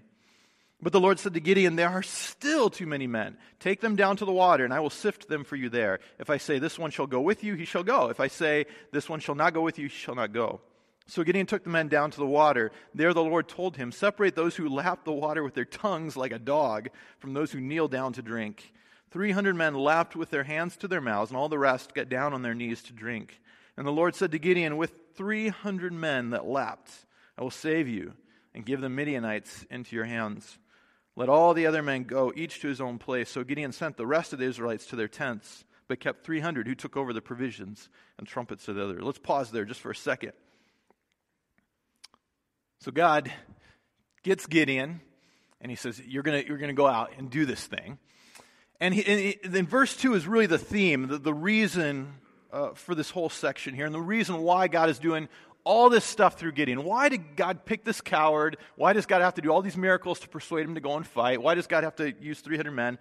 But 0.82 0.92
the 0.92 1.00
Lord 1.00 1.18
said 1.18 1.32
to 1.34 1.40
Gideon, 1.40 1.76
There 1.76 1.88
are 1.88 2.02
still 2.02 2.68
too 2.68 2.86
many 2.86 3.06
men. 3.06 3.38
Take 3.58 3.80
them 3.80 3.96
down 3.96 4.18
to 4.18 4.26
the 4.26 4.32
water, 4.32 4.64
and 4.64 4.74
I 4.74 4.80
will 4.80 4.90
sift 4.90 5.28
them 5.28 5.44
for 5.44 5.56
you 5.56 5.70
there. 5.70 6.00
If 6.18 6.28
I 6.28 6.36
say, 6.36 6.58
This 6.58 6.78
one 6.78 6.90
shall 6.90 7.06
go 7.06 7.22
with 7.22 7.42
you, 7.42 7.54
he 7.54 7.64
shall 7.64 7.84
go. 7.84 8.10
If 8.10 8.20
I 8.20 8.28
say, 8.28 8.66
This 8.92 9.08
one 9.08 9.20
shall 9.20 9.34
not 9.34 9.54
go 9.54 9.62
with 9.62 9.78
you, 9.78 9.88
he 9.88 9.94
shall 9.94 10.14
not 10.14 10.32
go. 10.32 10.60
So 11.06 11.22
Gideon 11.22 11.46
took 11.46 11.64
the 11.64 11.70
men 11.70 11.88
down 11.88 12.10
to 12.10 12.18
the 12.18 12.26
water. 12.26 12.70
There 12.94 13.14
the 13.14 13.22
Lord 13.22 13.48
told 13.48 13.76
him, 13.76 13.92
Separate 13.92 14.34
those 14.34 14.56
who 14.56 14.68
lap 14.68 15.04
the 15.04 15.12
water 15.12 15.42
with 15.42 15.54
their 15.54 15.64
tongues 15.64 16.16
like 16.16 16.32
a 16.32 16.38
dog 16.38 16.88
from 17.18 17.34
those 17.34 17.52
who 17.52 17.60
kneel 17.60 17.88
down 17.88 18.12
to 18.14 18.22
drink. 18.22 18.72
Three 19.10 19.30
hundred 19.30 19.54
men 19.54 19.74
lapped 19.74 20.16
with 20.16 20.30
their 20.30 20.44
hands 20.44 20.76
to 20.78 20.88
their 20.88 21.00
mouths, 21.00 21.30
and 21.30 21.38
all 21.38 21.48
the 21.48 21.58
rest 21.58 21.94
got 21.94 22.08
down 22.08 22.34
on 22.34 22.42
their 22.42 22.54
knees 22.54 22.82
to 22.84 22.92
drink. 22.92 23.40
And 23.76 23.86
the 23.86 23.92
Lord 23.92 24.14
said 24.14 24.32
to 24.32 24.38
Gideon, 24.38 24.76
With 24.76 24.92
three 25.14 25.48
hundred 25.48 25.92
men 25.92 26.30
that 26.30 26.46
lapped, 26.46 26.90
I 27.36 27.42
will 27.42 27.50
save 27.50 27.88
you 27.88 28.14
and 28.54 28.64
give 28.64 28.80
the 28.80 28.88
Midianites 28.88 29.66
into 29.70 29.96
your 29.96 30.04
hands. 30.04 30.58
Let 31.16 31.28
all 31.28 31.54
the 31.54 31.66
other 31.66 31.82
men 31.82 32.04
go, 32.04 32.32
each 32.34 32.60
to 32.60 32.68
his 32.68 32.80
own 32.80 32.98
place. 32.98 33.30
So 33.30 33.44
Gideon 33.44 33.72
sent 33.72 33.96
the 33.96 34.06
rest 34.06 34.32
of 34.32 34.38
the 34.38 34.46
Israelites 34.46 34.86
to 34.86 34.96
their 34.96 35.08
tents, 35.08 35.64
but 35.86 36.00
kept 36.00 36.24
300 36.24 36.66
who 36.66 36.74
took 36.74 36.96
over 36.96 37.12
the 37.12 37.20
provisions 37.20 37.88
and 38.18 38.26
trumpets 38.26 38.68
of 38.68 38.76
the 38.76 38.84
other. 38.84 39.02
Let's 39.02 39.18
pause 39.18 39.50
there 39.50 39.64
just 39.64 39.80
for 39.80 39.90
a 39.90 39.96
second. 39.96 40.32
So 42.80 42.90
God 42.90 43.32
gets 44.22 44.46
Gideon, 44.46 45.00
and 45.60 45.70
he 45.70 45.76
says, 45.76 46.00
You're 46.04 46.22
going 46.22 46.46
you're 46.46 46.58
to 46.58 46.72
go 46.72 46.86
out 46.86 47.12
and 47.16 47.30
do 47.30 47.46
this 47.46 47.64
thing. 47.64 47.98
And, 48.80 48.92
he, 48.92 49.38
and 49.42 49.54
then 49.54 49.66
verse 49.66 49.96
2 49.96 50.14
is 50.14 50.26
really 50.26 50.46
the 50.46 50.58
theme, 50.58 51.08
the, 51.08 51.18
the 51.18 51.34
reason 51.34 52.14
uh, 52.54 52.74
for 52.74 52.94
this 52.94 53.10
whole 53.10 53.28
section 53.28 53.74
here, 53.74 53.84
and 53.84 53.94
the 53.94 54.00
reason 54.00 54.38
why 54.38 54.68
God 54.68 54.88
is 54.88 54.98
doing 54.98 55.28
all 55.64 55.88
this 55.88 56.04
stuff 56.04 56.38
through 56.38 56.52
Gideon. 56.52 56.84
Why 56.84 57.08
did 57.08 57.36
God 57.36 57.64
pick 57.64 57.84
this 57.84 58.02
coward? 58.02 58.58
Why 58.76 58.92
does 58.92 59.06
God 59.06 59.22
have 59.22 59.34
to 59.34 59.42
do 59.42 59.50
all 59.50 59.62
these 59.62 59.78
miracles 59.78 60.20
to 60.20 60.28
persuade 60.28 60.66
him 60.66 60.74
to 60.74 60.80
go 60.80 60.94
and 60.94 61.06
fight? 61.06 61.40
Why 61.40 61.54
does 61.54 61.66
God 61.66 61.84
have 61.84 61.96
to 61.96 62.12
use 62.20 62.40
300 62.40 62.70
men? 62.70 62.98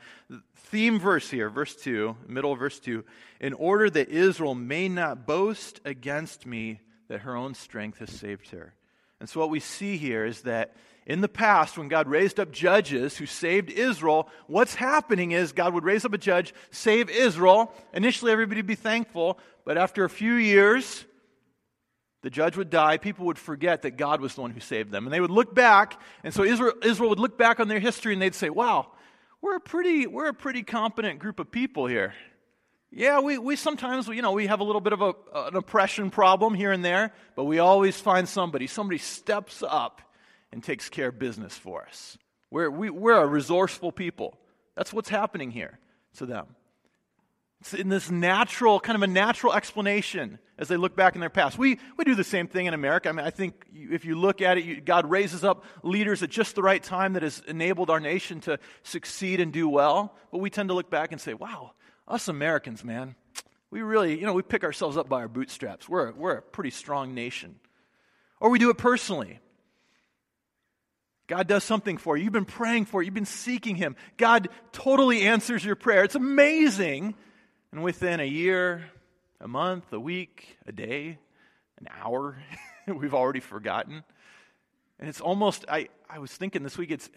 theme 0.56 0.98
verse 0.98 1.30
here, 1.30 1.50
verse 1.50 1.76
2, 1.76 2.16
middle 2.28 2.54
of 2.54 2.60
verse 2.60 2.80
2 2.80 3.04
in 3.40 3.54
order 3.54 3.90
that 3.90 4.10
Israel 4.10 4.56
may 4.56 4.90
not 4.90 5.28
boast 5.28 5.82
against 5.86 6.46
me 6.46 6.80
that 7.10 7.20
her 7.20 7.36
own 7.36 7.54
strength 7.54 8.00
has 8.00 8.10
saved 8.10 8.50
her. 8.50 8.74
And 9.20 9.30
so, 9.30 9.40
what 9.40 9.50
we 9.50 9.60
see 9.60 9.98
here 9.98 10.26
is 10.26 10.42
that 10.42 10.76
in 11.06 11.22
the 11.22 11.28
past, 11.28 11.78
when 11.78 11.90
God 11.90 12.08
raised 12.08 12.40
up 12.40 12.52
judges 12.52 13.18
who 13.18 13.26
saved 13.26 13.70
Israel, 13.70 14.30
what's 14.48 14.76
happening 14.76 15.32
is 15.32 15.52
God 15.52 15.74
would 15.74 15.84
raise 15.84 16.06
up 16.06 16.14
a 16.14 16.18
judge, 16.18 16.54
save 16.72 17.10
Israel. 17.10 17.74
Initially, 17.94 18.32
everybody 18.32 18.60
would 18.60 18.68
be 18.68 18.76
thankful, 18.76 19.38
but 19.66 19.78
after 19.78 20.06
a 20.06 20.10
few 20.10 20.34
years, 20.34 21.06
the 22.22 22.30
judge 22.30 22.56
would 22.56 22.70
die, 22.70 22.98
people 22.98 23.26
would 23.26 23.38
forget 23.38 23.82
that 23.82 23.98
God 23.98 24.22
was 24.22 24.36
the 24.36 24.42
one 24.42 24.52
who 24.52 24.62
saved 24.62 24.92
them. 24.92 25.06
And 25.06 25.14
they 25.14 25.20
would 25.20 25.30
look 25.30 25.54
back, 25.54 26.00
and 26.24 26.34
so 26.34 26.44
Israel, 26.44 26.74
Israel 26.82 27.10
would 27.10 27.20
look 27.20 27.38
back 27.38 27.60
on 27.60 27.68
their 27.68 27.80
history 27.80 28.14
and 28.14 28.22
they'd 28.22 28.34
say, 28.34 28.50
wow, 28.50 28.88
we're 29.42 29.58
a 29.58 29.60
pretty, 29.60 30.08
we're 30.08 30.30
a 30.30 30.34
pretty 30.34 30.64
competent 30.64 31.20
group 31.20 31.40
of 31.40 31.52
people 31.52 31.86
here. 31.86 32.14
Yeah, 32.92 33.20
we, 33.20 33.38
we 33.38 33.56
sometimes, 33.58 34.08
you 34.08 34.22
know, 34.22 34.32
we 34.32 34.48
have 34.48 34.62
a 34.62 34.64
little 34.64 34.80
bit 34.80 34.94
of 34.94 35.02
a, 35.02 35.14
an 35.34 35.56
oppression 35.58 36.12
problem 36.12 36.54
here 36.54 36.72
and 36.72 36.86
there, 36.86 37.12
but 37.36 37.44
we 37.44 37.60
always 37.60 38.00
find 38.00 38.30
somebody. 38.30 38.68
Somebody 38.68 39.00
steps 39.00 39.64
up 39.68 40.02
and 40.54 40.64
takes 40.64 40.90
care 40.90 41.10
of 41.10 41.20
business 41.20 41.58
for 41.58 41.84
us. 41.86 42.18
We're, 42.52 42.70
we, 42.70 42.90
we're 42.90 43.22
a 43.22 43.26
resourceful 43.26 43.92
people. 43.92 44.38
That's 44.76 44.94
what's 44.94 45.10
happening 45.10 45.52
here 45.52 45.80
to 46.18 46.26
them. 46.26 46.56
It's 47.62 47.74
in 47.74 47.90
this 47.90 48.12
natural, 48.12 48.80
kind 48.80 48.96
of 48.96 49.04
a 49.04 49.08
natural 49.08 49.54
explanation 49.54 50.38
as 50.58 50.68
they 50.68 50.78
look 50.78 50.96
back 50.96 51.16
in 51.16 51.22
their 51.22 51.30
past. 51.30 51.58
We, 51.58 51.80
we 51.98 52.04
do 52.04 52.14
the 52.14 52.24
same 52.24 52.48
thing 52.48 52.66
in 52.66 52.74
America. 52.74 53.10
I 53.10 53.14
mean, 53.14 53.26
I 53.26 53.30
think 53.30 53.66
if 53.74 54.06
you 54.06 54.16
look 54.16 54.42
at 54.42 54.58
it, 54.58 54.66
you, 54.66 54.82
God 54.82 55.10
raises 55.10 55.44
up 55.44 55.64
leaders 55.82 56.22
at 56.24 56.30
just 56.30 56.56
the 56.56 56.62
right 56.62 56.84
time 56.84 57.14
that 57.14 57.24
has 57.24 57.42
enabled 57.48 57.90
our 57.90 58.00
nation 58.00 58.42
to 58.42 58.60
succeed 58.84 59.40
and 59.40 59.54
do 59.54 59.70
well. 59.70 60.16
But 60.32 60.40
we 60.40 60.50
tend 60.50 60.70
to 60.70 60.76
look 60.76 60.90
back 60.90 61.12
and 61.12 61.22
say, 61.22 61.34
wow, 61.34 61.72
us 62.08 62.28
Americans, 62.28 62.84
man, 62.84 63.16
we 63.72 63.82
really, 63.82 64.20
you 64.20 64.26
know, 64.26 64.34
we 64.34 64.44
pick 64.44 64.64
ourselves 64.64 64.98
up 64.98 65.10
by 65.10 65.22
our 65.22 65.28
bootstraps. 65.28 65.90
We're 65.90 66.12
we're 66.12 66.34
a 66.34 66.42
pretty 66.42 66.70
strong 66.70 67.16
nation. 67.16 67.56
Or 68.40 68.50
we 68.50 68.60
do 68.60 68.70
it 68.70 68.78
personally. 68.78 69.40
God 71.28 71.48
does 71.48 71.64
something 71.64 71.98
for 71.98 72.18
you. 72.18 72.26
You've 72.26 72.34
been 72.34 72.46
praying 72.46 72.86
for 72.86 73.02
it. 73.02 73.06
You've 73.06 73.14
been 73.14 73.26
seeking 73.26 73.76
Him. 73.76 73.96
God 74.18 74.50
totally 74.72 75.22
answers 75.22 75.64
your 75.64 75.76
prayer. 75.76 76.04
It's 76.04 76.16
amazing 76.16 77.16
and 77.74 77.82
within 77.82 78.20
a 78.20 78.26
year, 78.26 78.86
a 79.42 79.48
month, 79.48 79.92
a 79.94 80.00
week, 80.00 80.58
a 80.68 80.72
day, 80.72 81.18
an 81.80 81.88
hour, 82.00 82.38
we've 82.88 83.16
already 83.16 83.40
forgotten. 83.40 84.04
And 85.00 85.10
it's 85.10 85.20
almost, 85.20 85.66
I, 85.68 85.90
I 86.08 86.20
was 86.20 86.32
thinking 86.32 86.62
this 86.62 86.78
week, 86.78 86.92
it's, 86.92 87.10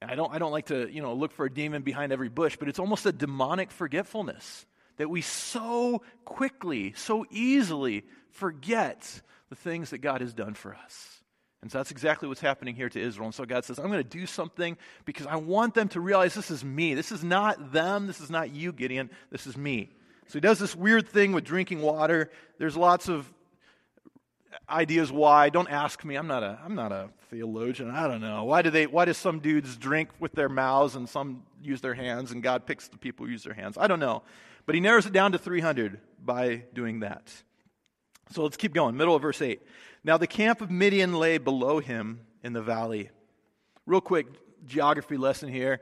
I 0.00 0.14
don't, 0.14 0.32
I 0.32 0.38
don't 0.38 0.52
like 0.52 0.66
to, 0.66 0.88
you 0.88 1.02
know, 1.02 1.14
look 1.14 1.32
for 1.32 1.44
a 1.44 1.52
demon 1.52 1.82
behind 1.82 2.12
every 2.12 2.28
bush, 2.28 2.56
but 2.56 2.68
it's 2.68 2.78
almost 2.78 3.04
a 3.04 3.12
demonic 3.12 3.72
forgetfulness 3.72 4.64
that 4.98 5.10
we 5.10 5.22
so 5.22 6.02
quickly, 6.24 6.92
so 6.96 7.26
easily 7.30 8.04
forget 8.30 9.20
the 9.48 9.56
things 9.56 9.90
that 9.90 9.98
God 9.98 10.20
has 10.20 10.32
done 10.32 10.54
for 10.54 10.74
us. 10.74 11.20
And 11.62 11.72
so 11.72 11.78
that's 11.78 11.90
exactly 11.90 12.28
what's 12.28 12.40
happening 12.40 12.74
here 12.74 12.88
to 12.88 13.00
Israel. 13.00 13.26
And 13.26 13.34
so 13.34 13.44
God 13.44 13.64
says, 13.64 13.78
I'm 13.78 13.90
going 13.90 14.02
to 14.02 14.08
do 14.08 14.26
something 14.26 14.76
because 15.04 15.26
I 15.26 15.36
want 15.36 15.74
them 15.74 15.88
to 15.88 16.00
realize 16.00 16.34
this 16.34 16.50
is 16.50 16.64
me. 16.64 16.94
This 16.94 17.10
is 17.10 17.24
not 17.24 17.72
them. 17.72 18.06
This 18.06 18.20
is 18.20 18.30
not 18.30 18.54
you, 18.54 18.72
Gideon. 18.72 19.10
This 19.30 19.46
is 19.46 19.56
me. 19.56 19.90
So 20.28 20.34
he 20.34 20.40
does 20.40 20.58
this 20.58 20.76
weird 20.76 21.08
thing 21.08 21.32
with 21.32 21.44
drinking 21.44 21.82
water. 21.82 22.30
There's 22.58 22.76
lots 22.76 23.08
of 23.08 23.32
ideas 24.68 25.10
why. 25.10 25.48
Don't 25.48 25.70
ask 25.70 26.04
me. 26.04 26.16
I'm 26.16 26.26
not 26.26 26.42
a, 26.42 26.58
I'm 26.64 26.74
not 26.74 26.92
a 26.92 27.08
theologian. 27.30 27.90
I 27.90 28.06
don't 28.06 28.20
know. 28.20 28.44
Why 28.44 28.62
do 28.62 28.70
they, 28.70 28.86
why 28.86 29.04
do 29.04 29.12
some 29.12 29.40
dudes 29.40 29.76
drink 29.76 30.10
with 30.20 30.32
their 30.32 30.48
mouths 30.48 30.94
and 30.94 31.08
some 31.08 31.42
use 31.62 31.80
their 31.80 31.94
hands 31.94 32.32
and 32.32 32.42
God 32.42 32.66
picks 32.66 32.88
the 32.88 32.98
people 32.98 33.26
who 33.26 33.32
use 33.32 33.44
their 33.44 33.54
hands? 33.54 33.76
I 33.78 33.86
don't 33.86 34.00
know. 34.00 34.22
But 34.66 34.74
he 34.74 34.80
narrows 34.80 35.06
it 35.06 35.12
down 35.12 35.32
to 35.32 35.38
300 35.38 36.00
by 36.24 36.64
doing 36.74 37.00
that. 37.00 37.32
So 38.32 38.42
let's 38.42 38.56
keep 38.56 38.74
going. 38.74 38.96
Middle 38.96 39.14
of 39.14 39.22
verse 39.22 39.40
8. 39.40 39.60
Now 40.04 40.16
the 40.16 40.26
camp 40.26 40.60
of 40.60 40.70
Midian 40.70 41.14
lay 41.14 41.38
below 41.38 41.80
him 41.80 42.20
in 42.42 42.52
the 42.52 42.62
valley. 42.62 43.10
Real 43.86 44.00
quick 44.00 44.26
geography 44.66 45.16
lesson 45.16 45.48
here. 45.48 45.80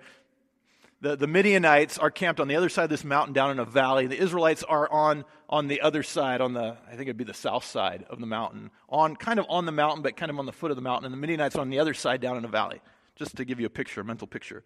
The, 1.01 1.17
the 1.17 1.27
Midianites 1.27 1.99
are 1.99 2.11
camped 2.11 2.41
on 2.41 2.49
the 2.49 2.57
other 2.57 2.71
side 2.71 2.85
of 2.85 2.91
this 2.91 3.05
mountain 3.05 3.35
down 3.35 3.51
in 3.51 3.59
a 3.59 3.65
valley. 3.65 4.07
The 4.07 4.19
Israelites 4.19 4.63
are 4.63 4.91
on, 4.91 5.25
on 5.51 5.69
the 5.69 5.83
other 5.83 6.03
side, 6.03 6.41
on 6.41 6.55
the, 6.55 6.79
I 6.87 6.91
think 6.91 7.03
it'd 7.03 7.19
be 7.19 7.25
the 7.25 7.35
south 7.35 7.65
side 7.65 8.07
of 8.09 8.21
the 8.21 8.27
mountain, 8.27 8.71
on 8.89 9.15
kind 9.15 9.39
of 9.39 9.45
on 9.51 9.67
the 9.67 9.73
mountain, 9.73 10.03
but 10.03 10.17
kind 10.17 10.31
of 10.31 10.39
on 10.39 10.47
the 10.47 10.53
foot 10.53 10.71
of 10.71 10.77
the 10.77 10.83
mountain. 10.83 11.05
And 11.05 11.13
the 11.13 11.19
Midianites 11.19 11.57
on 11.57 11.69
the 11.69 11.79
other 11.79 11.93
side 11.93 12.23
down 12.23 12.39
in 12.39 12.45
a 12.47 12.49
valley, 12.49 12.81
just 13.17 13.37
to 13.37 13.45
give 13.45 13.61
you 13.61 13.67
a 13.67 13.71
picture, 13.71 14.01
a 14.01 14.05
mental 14.05 14.27
picture. 14.27 14.65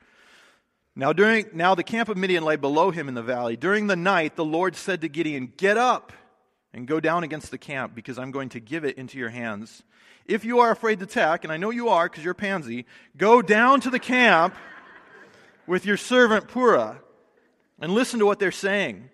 Now, 0.95 1.13
during, 1.13 1.47
now 1.53 1.75
the 1.75 1.83
camp 1.83 2.09
of 2.09 2.17
Midian 2.17 2.45
lay 2.45 2.57
below 2.57 2.93
him 2.93 3.09
in 3.09 3.15
the 3.15 3.23
valley. 3.23 3.57
During 3.57 3.89
the 3.89 3.97
night, 3.97 4.37
the 4.37 4.45
Lord 4.45 4.77
said 4.77 5.01
to 5.01 5.09
Gideon, 5.09 5.53
Get 5.57 5.77
up 5.77 6.13
and 6.73 6.87
go 6.87 7.01
down 7.01 7.25
against 7.25 7.51
the 7.51 7.59
camp 7.59 7.95
because 7.95 8.19
I'm 8.19 8.31
going 8.31 8.51
to 8.51 8.61
give 8.61 8.85
it 8.85 8.99
into 8.99 9.19
your 9.19 9.31
hands. 9.31 9.83
If 10.27 10.45
you 10.45 10.61
are 10.61 10.71
afraid 10.71 10.99
to 10.99 11.07
attack, 11.07 11.45
and 11.45 11.53
I 11.53 11.57
know 11.57 11.71
you 11.71 11.89
are 11.89 12.09
because 12.09 12.25
you're 12.25 12.35
pansy, 12.35 12.85
go 13.17 13.41
down 13.41 13.81
to 13.81 13.91
the 13.91 13.99
camp 13.99 14.55
with 15.67 15.87
your 15.87 15.97
servant 15.97 16.49
Purah 16.49 16.99
and 17.81 17.93
listen 17.93 18.19
to 18.19 18.27
what 18.27 18.39
they're 18.39 18.53
saying. 18.53 19.09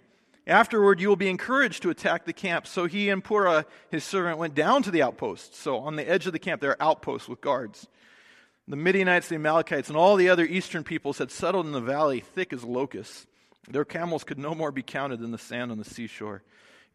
Afterward, 0.46 1.00
you 1.00 1.08
will 1.08 1.16
be 1.16 1.30
encouraged 1.30 1.82
to 1.82 1.90
attack 1.90 2.24
the 2.24 2.32
camp. 2.32 2.66
So 2.66 2.86
he 2.86 3.08
and 3.08 3.24
Purah, 3.24 3.64
his 3.90 4.04
servant, 4.04 4.38
went 4.38 4.54
down 4.54 4.82
to 4.82 4.90
the 4.90 5.02
outposts. 5.02 5.58
So 5.58 5.78
on 5.78 5.96
the 5.96 6.08
edge 6.08 6.26
of 6.26 6.32
the 6.32 6.38
camp, 6.38 6.60
there 6.60 6.72
are 6.72 6.82
outposts 6.82 7.28
with 7.28 7.40
guards. 7.40 7.86
The 8.66 8.76
Midianites, 8.76 9.28
the 9.28 9.36
Amalekites, 9.36 9.88
and 9.88 9.96
all 9.96 10.16
the 10.16 10.28
other 10.28 10.44
eastern 10.44 10.84
peoples 10.84 11.18
had 11.18 11.30
settled 11.30 11.66
in 11.66 11.72
the 11.72 11.80
valley 11.80 12.20
thick 12.20 12.52
as 12.52 12.64
locusts. 12.64 13.26
Their 13.68 13.84
camels 13.84 14.24
could 14.24 14.38
no 14.38 14.54
more 14.54 14.72
be 14.72 14.82
counted 14.82 15.20
than 15.20 15.30
the 15.30 15.38
sand 15.38 15.70
on 15.70 15.78
the 15.78 15.84
seashore. 15.84 16.42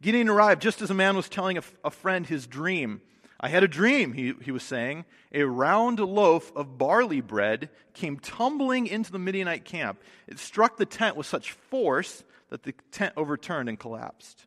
Gideon 0.02 0.30
arrived 0.30 0.62
just 0.62 0.82
as 0.82 0.90
a 0.90 0.94
man 0.94 1.16
was 1.16 1.28
telling 1.28 1.58
a, 1.58 1.92
friend 1.92 2.26
his 2.26 2.48
dream. 2.48 3.02
I 3.40 3.50
had 3.50 3.64
a 3.64 3.68
dream, 3.68 4.14
he, 4.14 4.34
he 4.42 4.52
was 4.52 4.64
saying. 4.64 5.06
A 5.34 5.44
round 5.44 6.00
loaf 6.00 6.52
of 6.56 6.78
barley 6.78 7.22
bread 7.22 7.70
came 7.94 8.18
tumbling 8.18 8.88
into 8.88 9.12
the 9.12 9.20
Midianite 9.20 9.66
camp. 9.66 10.02
It 10.28 10.40
struck 10.40 10.78
the 10.78 10.86
tent 10.86 11.18
with 11.18 11.26
such 11.26 11.52
force 11.52 12.24
that 12.50 12.64
the 12.64 12.74
tent 12.92 13.14
overturned 13.18 13.70
and 13.70 13.80
collapsed. 13.80 14.46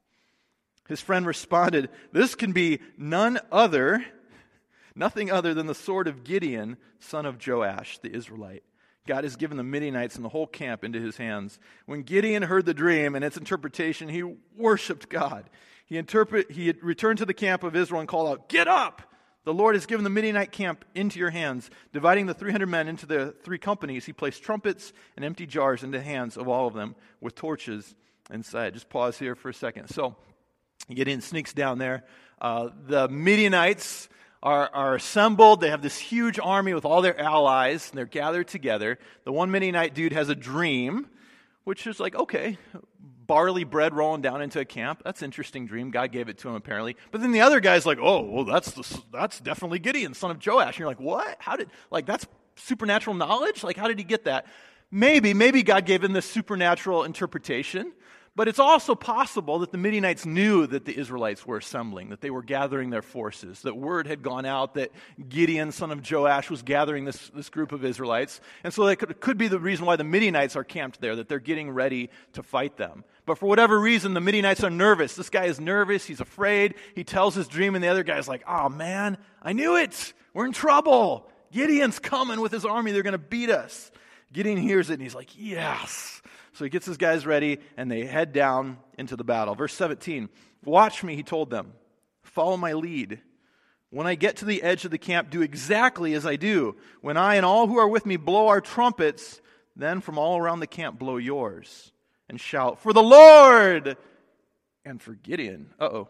His 0.89 1.01
friend 1.01 1.27
responded, 1.27 1.91
This 2.13 2.35
can 2.35 2.53
be 2.53 2.81
none 2.97 3.39
other, 3.51 4.05
nothing 4.95 5.31
other 5.31 5.55
than 5.55 5.67
the 5.67 5.75
sword 5.75 6.09
of 6.09 6.25
Gideon, 6.25 6.77
son 6.99 7.27
of 7.27 7.47
Joash, 7.47 7.99
the 7.99 8.15
Israelite. 8.15 8.65
God 9.07 9.25
has 9.25 9.37
given 9.37 9.57
the 9.57 9.65
Midianites 9.65 10.17
and 10.17 10.25
the 10.25 10.29
whole 10.29 10.47
camp 10.47 10.85
into 10.85 11.01
his 11.01 11.17
hands. 11.17 11.59
When 11.87 12.03
Gideon 12.03 12.45
heard 12.45 12.67
the 12.67 12.75
dream 12.75 13.15
and 13.15 13.25
its 13.25 13.37
interpretation, 13.37 14.09
he 14.09 14.23
worshiped 14.57 15.09
God. 15.09 15.51
He, 15.87 15.99
interpret, 15.99 16.51
he 16.51 16.73
returned 16.81 17.19
to 17.19 17.25
the 17.25 17.35
camp 17.35 17.65
of 17.65 17.75
Israel 17.75 18.01
and 18.01 18.09
called 18.09 18.29
out, 18.29 18.49
Get 18.49 18.69
up! 18.69 19.03
The 19.45 19.53
Lord 19.53 19.75
has 19.75 19.87
given 19.87 20.05
the 20.05 20.11
Midianite 20.11 20.53
camp 20.53 20.85
into 20.95 21.19
your 21.19 21.31
hands. 21.31 21.69
Dividing 21.93 22.27
the 22.27 22.35
300 22.35 22.67
men 22.67 22.87
into 22.87 23.07
the 23.07 23.35
three 23.43 23.59
companies, 23.59 24.07
he 24.07 24.13
placed 24.13 24.45
trumpets 24.45 24.93
and 25.17 25.25
empty 25.25 25.47
jars 25.47 25.83
into 25.83 25.99
the 25.99 26.05
hands 26.05 26.37
of 26.37 26.47
all 26.47 26.69
of 26.69 26.75
them 26.75 26.95
with 27.21 27.35
torches 27.35 27.97
inside. 28.31 28.75
Just 28.75 28.89
pause 28.89 29.19
here 29.19 29.35
for 29.35 29.49
a 29.49 29.55
second. 29.55 29.89
So, 29.89 30.15
Gideon 30.93 31.21
sneaks 31.21 31.53
down 31.53 31.79
there. 31.79 32.05
Uh, 32.41 32.71
the 32.87 33.09
Midianites 33.09 34.09
are, 34.43 34.69
are 34.73 34.95
assembled. 34.95 35.61
They 35.61 35.71
have 35.71 35.83
this 35.83 35.99
huge 35.99 36.39
army 36.39 36.75
with 36.75 36.85
all 36.85 37.03
their 37.03 37.19
allies, 37.19 37.91
and 37.91 37.99
they're 37.99 38.07
gathered 38.07 38.49
together. 38.49 38.99
The 39.25 39.33
one 39.33 39.51
Midianite 39.51 39.95
dude 39.95 40.13
has 40.13 40.29
a 40.29 40.35
dream, 40.35 41.09
which 41.65 41.87
is 41.87 42.01
like, 42.01 42.15
okay, 42.15 42.59
barley 43.27 43.65
bread 43.65 43.95
rolling 43.95 44.21
down 44.21 44.43
into 44.43 44.59
a 44.59 44.65
camp. 44.65 45.03
That's 45.05 45.23
an 45.23 45.27
interesting 45.27 45.67
dream. 45.67 45.91
God 45.91 46.11
gave 46.11 46.29
it 46.29 46.39
to 46.39 46.49
him, 46.49 46.55
apparently. 46.55 46.97
But 47.13 47.21
then 47.21 47.33
the 47.33 47.41
other 47.41 47.61
guy's 47.61 47.87
like, 47.87 47.99
oh, 48.01 48.23
well, 48.23 48.45
that's, 48.45 48.73
the, 48.73 49.03
that's 49.13 49.41
definitely 49.41 49.79
Gideon, 49.79 50.15
son 50.15 50.33
of 50.33 50.45
Joash. 50.45 50.75
And 50.75 50.79
you're 50.79 50.89
like, 50.89 51.01
what? 51.01 51.37
How 51.39 51.57
did, 51.57 51.71
like, 51.91 52.07
that's 52.07 52.27
supernatural 52.57 53.15
knowledge? 53.15 53.63
Like, 53.63 53.77
how 53.77 53.87
did 53.87 53.99
he 53.99 54.05
get 54.05 54.25
that? 54.25 54.47
Maybe, 54.91 55.33
maybe 55.33 55.63
God 55.63 55.87
gave 55.87 56.05
him 56.05 56.13
this 56.13 56.27
supernatural 56.27 57.05
interpretation. 57.05 57.93
But 58.35 58.49
it's 58.49 58.59
also 58.59 58.95
possible 58.95 59.59
that 59.59 59.73
the 59.73 59.79
Midianites 59.79 60.25
knew 60.25 60.67
that 60.67 60.87
the 60.87 60.99
Israelites 60.99 61.47
were 61.47 61.59
assembling, 61.59 62.09
that 62.09 62.23
they 62.23 62.31
were 62.31 62.43
gathering 62.43 62.89
their 62.89 63.03
forces, 63.03 63.61
that 63.63 63.77
word 63.77 64.07
had 64.07 64.23
gone 64.23 64.47
out 64.47 64.73
that 64.75 64.91
Gideon, 65.29 65.71
son 65.71 65.91
of 65.91 66.11
Joash, 66.11 66.49
was 66.49 66.63
gathering 66.63 67.05
this, 67.05 67.31
this 67.35 67.51
group 67.51 67.73
of 67.73 67.85
Israelites. 67.85 68.41
And 68.65 68.73
so 68.73 68.87
that 68.87 68.97
could, 68.97 69.21
could 69.21 69.37
be 69.37 69.49
the 69.49 69.59
reason 69.59 69.85
why 69.85 69.97
the 69.97 70.05
Midianites 70.05 70.57
are 70.57 70.65
camped 70.65 70.99
there, 71.03 71.15
that 71.17 71.29
they're 71.29 71.41
getting 71.41 71.71
ready 71.71 72.09
to 72.33 72.43
fight 72.43 72.79
them. 72.79 73.05
But 73.27 73.37
for 73.37 73.47
whatever 73.47 73.79
reason, 73.79 74.15
the 74.15 74.21
Midianites 74.23 74.65
are 74.65 74.71
nervous. 74.71 75.15
This 75.15 75.29
guy 75.29 75.45
is 75.45 75.61
nervous. 75.61 76.07
He's 76.07 76.21
afraid. 76.21 76.77
He 76.95 77.05
tells 77.05 77.35
his 77.35 77.49
dream, 77.49 77.75
and 77.75 77.85
the 77.85 77.89
other 77.89 78.03
guy's 78.03 78.29
like, 78.29 78.45
oh 78.49 78.71
man, 78.71 79.19
I 79.43 79.53
knew 79.53 79.77
it. 79.77 80.15
We're 80.33 80.47
in 80.47 80.53
trouble. 80.53 81.29
Gideon's 81.53 81.99
coming 81.99 82.41
with 82.41 82.51
his 82.51 82.65
army. 82.65 82.93
They're 82.93 83.03
going 83.03 83.13
to 83.13 83.19
beat 83.19 83.51
us. 83.51 83.91
Gideon 84.33 84.57
hears 84.57 84.89
it, 84.89 84.95
and 84.95 85.03
he's 85.03 85.15
like, 85.15 85.29
yes. 85.37 86.23
So 86.55 86.65
he 86.65 86.71
gets 86.71 86.87
his 86.87 86.97
guys 86.97 87.27
ready 87.27 87.59
and 87.77 87.91
they 87.91 88.05
head 88.05 88.33
down 88.33 88.79
into 88.99 89.17
the 89.17 89.25
battle. 89.25 89.55
Verse 89.55 89.75
17 89.75 90.29
Watch 90.65 91.03
me, 91.03 91.17
he 91.17 91.23
told 91.23 91.51
them. 91.51 91.73
Follow 92.23 92.57
my 92.57 92.73
lead. 92.73 93.21
When 93.91 94.07
I 94.07 94.15
get 94.15 94.37
to 94.37 94.45
the 94.45 94.63
edge 94.63 94.85
of 94.85 94.91
the 94.91 94.99
camp, 94.99 95.31
do 95.31 95.43
exactly 95.43 96.15
as 96.15 96.25
I 96.25 96.37
do. 96.37 96.77
When 97.01 97.17
I 97.17 97.35
and 97.35 97.45
all 97.45 97.67
who 97.67 97.79
are 97.79 97.89
with 97.89 98.07
me 98.07 98.17
blow 98.17 98.49
our 98.49 98.61
trumpets, 98.61 99.41
then 99.77 100.01
from 100.01 100.19
all 100.19 100.39
around 100.39 100.61
the 100.61 100.67
camp 100.67 100.99
blow 100.99 101.17
yours 101.19 101.93
and 102.29 102.41
shout, 102.41 102.81
For 102.81 102.93
the 102.93 103.03
Lord! 103.03 103.97
And 104.85 105.01
for 105.01 105.15
Gideon. 105.15 105.75
Uh 105.79 105.85
oh. 105.85 106.09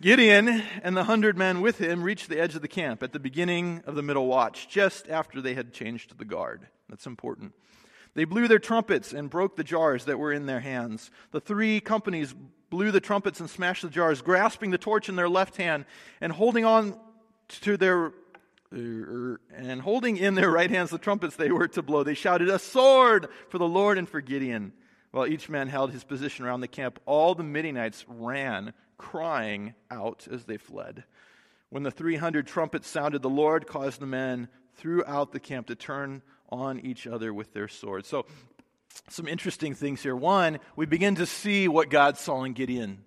Gideon 0.00 0.62
and 0.82 0.96
the 0.96 1.04
hundred 1.04 1.36
men 1.36 1.60
with 1.60 1.78
him 1.78 2.02
reached 2.02 2.30
the 2.30 2.40
edge 2.40 2.54
of 2.54 2.62
the 2.62 2.68
camp 2.68 3.02
at 3.02 3.12
the 3.12 3.18
beginning 3.18 3.82
of 3.84 3.94
the 3.94 4.02
middle 4.02 4.26
watch, 4.26 4.68
just 4.68 5.08
after 5.10 5.42
they 5.42 5.54
had 5.54 5.74
changed 5.74 6.16
the 6.16 6.24
guard. 6.24 6.68
That's 6.88 7.06
important. 7.06 7.52
They 8.14 8.24
blew 8.24 8.48
their 8.48 8.58
trumpets 8.58 9.12
and 9.12 9.30
broke 9.30 9.56
the 9.56 9.64
jars 9.64 10.04
that 10.06 10.18
were 10.18 10.32
in 10.32 10.46
their 10.46 10.60
hands. 10.60 11.10
The 11.30 11.40
three 11.40 11.80
companies 11.80 12.34
blew 12.70 12.90
the 12.90 13.00
trumpets 13.00 13.40
and 13.40 13.48
smashed 13.48 13.82
the 13.82 13.88
jars, 13.88 14.22
grasping 14.22 14.70
the 14.70 14.78
torch 14.78 15.08
in 15.08 15.16
their 15.16 15.28
left 15.28 15.56
hand 15.56 15.84
and 16.20 16.32
holding 16.32 16.64
on 16.64 16.98
to 17.48 17.76
their 17.76 18.12
and 18.72 19.80
holding 19.80 20.16
in 20.16 20.36
their 20.36 20.50
right 20.50 20.70
hands 20.70 20.90
the 20.90 20.98
trumpets 20.98 21.34
they 21.34 21.50
were 21.50 21.66
to 21.66 21.82
blow. 21.82 22.04
They 22.04 22.14
shouted, 22.14 22.48
"A 22.48 22.58
sword 22.58 23.26
for 23.48 23.58
the 23.58 23.66
Lord 23.66 23.98
and 23.98 24.08
for 24.08 24.20
Gideon!" 24.20 24.72
While 25.10 25.26
each 25.26 25.48
man 25.48 25.66
held 25.66 25.90
his 25.90 26.04
position 26.04 26.44
around 26.44 26.60
the 26.60 26.68
camp, 26.68 27.00
all 27.04 27.34
the 27.34 27.42
Midianites 27.42 28.04
ran, 28.06 28.72
crying 28.96 29.74
out 29.90 30.28
as 30.30 30.44
they 30.44 30.56
fled. 30.56 31.02
When 31.68 31.82
the 31.82 31.90
300 31.90 32.46
trumpets 32.46 32.86
sounded, 32.86 33.22
the 33.22 33.28
Lord 33.28 33.66
caused 33.66 34.00
the 34.00 34.06
men 34.06 34.48
throughout 34.74 35.32
the 35.32 35.40
camp 35.40 35.66
to 35.66 35.74
turn 35.74 36.22
on 36.50 36.80
each 36.80 37.06
other 37.06 37.32
with 37.32 37.52
their 37.52 37.68
swords. 37.68 38.08
So, 38.08 38.26
some 39.08 39.28
interesting 39.28 39.74
things 39.74 40.02
here. 40.02 40.16
One, 40.16 40.58
we 40.76 40.86
begin 40.86 41.16
to 41.16 41.26
see 41.26 41.68
what 41.68 41.90
God 41.90 42.18
saw 42.18 42.44
in 42.44 42.52
Gideon. 42.52 43.04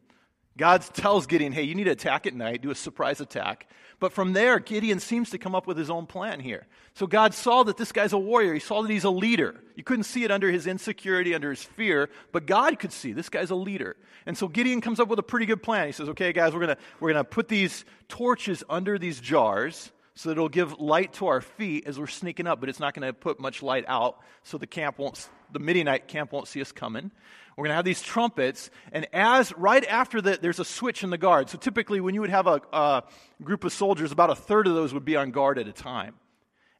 God 0.57 0.81
tells 0.81 1.25
Gideon, 1.25 1.51
hey, 1.51 1.63
you 1.63 1.75
need 1.75 1.85
to 1.85 1.91
attack 1.91 2.27
at 2.27 2.35
night, 2.35 2.61
do 2.61 2.69
a 2.69 2.75
surprise 2.75 3.19
attack. 3.19 3.67
But 3.99 4.13
from 4.13 4.33
there, 4.33 4.59
Gideon 4.59 4.99
seems 4.99 5.29
to 5.31 5.37
come 5.37 5.55
up 5.55 5.65
with 5.65 5.77
his 5.77 5.89
own 5.89 6.05
plan 6.05 6.39
here. 6.39 6.67
So 6.93 7.07
God 7.07 7.33
saw 7.33 7.63
that 7.63 7.77
this 7.77 7.91
guy's 7.91 8.13
a 8.13 8.17
warrior. 8.17 8.53
He 8.53 8.59
saw 8.59 8.81
that 8.81 8.91
he's 8.91 9.05
a 9.05 9.09
leader. 9.09 9.55
You 9.75 9.83
couldn't 9.83 10.03
see 10.03 10.23
it 10.23 10.31
under 10.31 10.51
his 10.51 10.67
insecurity, 10.67 11.33
under 11.33 11.49
his 11.49 11.63
fear, 11.63 12.09
but 12.31 12.45
God 12.45 12.77
could 12.79 12.91
see 12.91 13.13
this 13.13 13.29
guy's 13.29 13.49
a 13.49 13.55
leader. 13.55 13.95
And 14.25 14.37
so 14.37 14.47
Gideon 14.47 14.81
comes 14.81 14.99
up 14.99 15.07
with 15.07 15.19
a 15.19 15.23
pretty 15.23 15.45
good 15.45 15.63
plan. 15.63 15.87
He 15.87 15.93
says, 15.93 16.09
okay, 16.09 16.33
guys, 16.33 16.53
we're 16.53 16.65
going 16.65 16.77
we're 16.99 17.13
going 17.13 17.23
to 17.23 17.29
put 17.29 17.47
these 17.47 17.85
torches 18.09 18.63
under 18.69 18.99
these 18.99 19.19
jars 19.19 19.91
so 20.15 20.29
that 20.29 20.33
it'll 20.33 20.49
give 20.49 20.79
light 20.79 21.13
to 21.13 21.27
our 21.27 21.41
feet 21.41 21.87
as 21.87 21.99
we're 21.99 22.07
sneaking 22.07 22.47
up, 22.47 22.59
but 22.59 22.69
it's 22.69 22.79
not 22.79 22.93
going 22.93 23.05
to 23.05 23.13
put 23.13 23.39
much 23.39 23.63
light 23.63 23.85
out, 23.87 24.19
so 24.43 24.57
the 24.57 24.67
camp 24.67 24.99
won't, 24.99 25.27
the 25.51 25.59
Midianite 25.59 26.07
camp 26.07 26.31
won't 26.31 26.47
see 26.47 26.61
us 26.61 26.71
coming. 26.71 27.11
We're 27.57 27.63
going 27.63 27.71
to 27.71 27.75
have 27.75 27.85
these 27.85 28.01
trumpets, 28.01 28.69
and 28.91 29.07
as 29.13 29.55
right 29.57 29.85
after 29.85 30.21
that, 30.21 30.41
there's 30.41 30.59
a 30.59 30.65
switch 30.65 31.03
in 31.03 31.09
the 31.09 31.17
guard. 31.17 31.49
So 31.49 31.57
typically, 31.57 31.99
when 31.99 32.15
you 32.15 32.21
would 32.21 32.31
have 32.31 32.47
a, 32.47 32.61
a 32.71 33.03
group 33.43 33.63
of 33.63 33.71
soldiers, 33.71 34.11
about 34.11 34.29
a 34.29 34.35
third 34.35 34.67
of 34.67 34.73
those 34.73 34.93
would 34.93 35.05
be 35.05 35.15
on 35.15 35.31
guard 35.31 35.59
at 35.59 35.67
a 35.67 35.73
time. 35.73 36.15